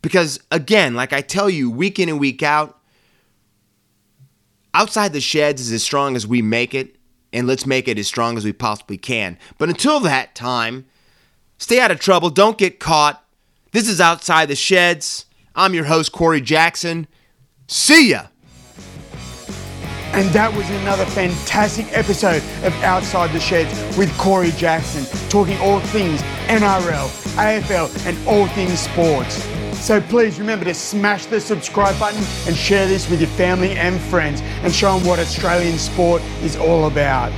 [0.00, 2.76] Because again, like I tell you week in and week out,
[4.74, 6.96] Outside the Sheds is as strong as we make it,
[7.32, 9.36] and let's make it as strong as we possibly can.
[9.56, 10.86] But until that time,
[11.58, 13.24] stay out of trouble, don't get caught.
[13.72, 15.26] This is Outside the Sheds.
[15.56, 17.08] I'm your host, Corey Jackson.
[17.66, 18.26] See ya!
[20.18, 25.78] And that was another fantastic episode of Outside the Sheds with Corey Jackson, talking all
[25.78, 27.06] things NRL,
[27.36, 29.44] AFL, and all things sports.
[29.78, 34.00] So please remember to smash the subscribe button and share this with your family and
[34.00, 37.30] friends and show them what Australian sport is all about.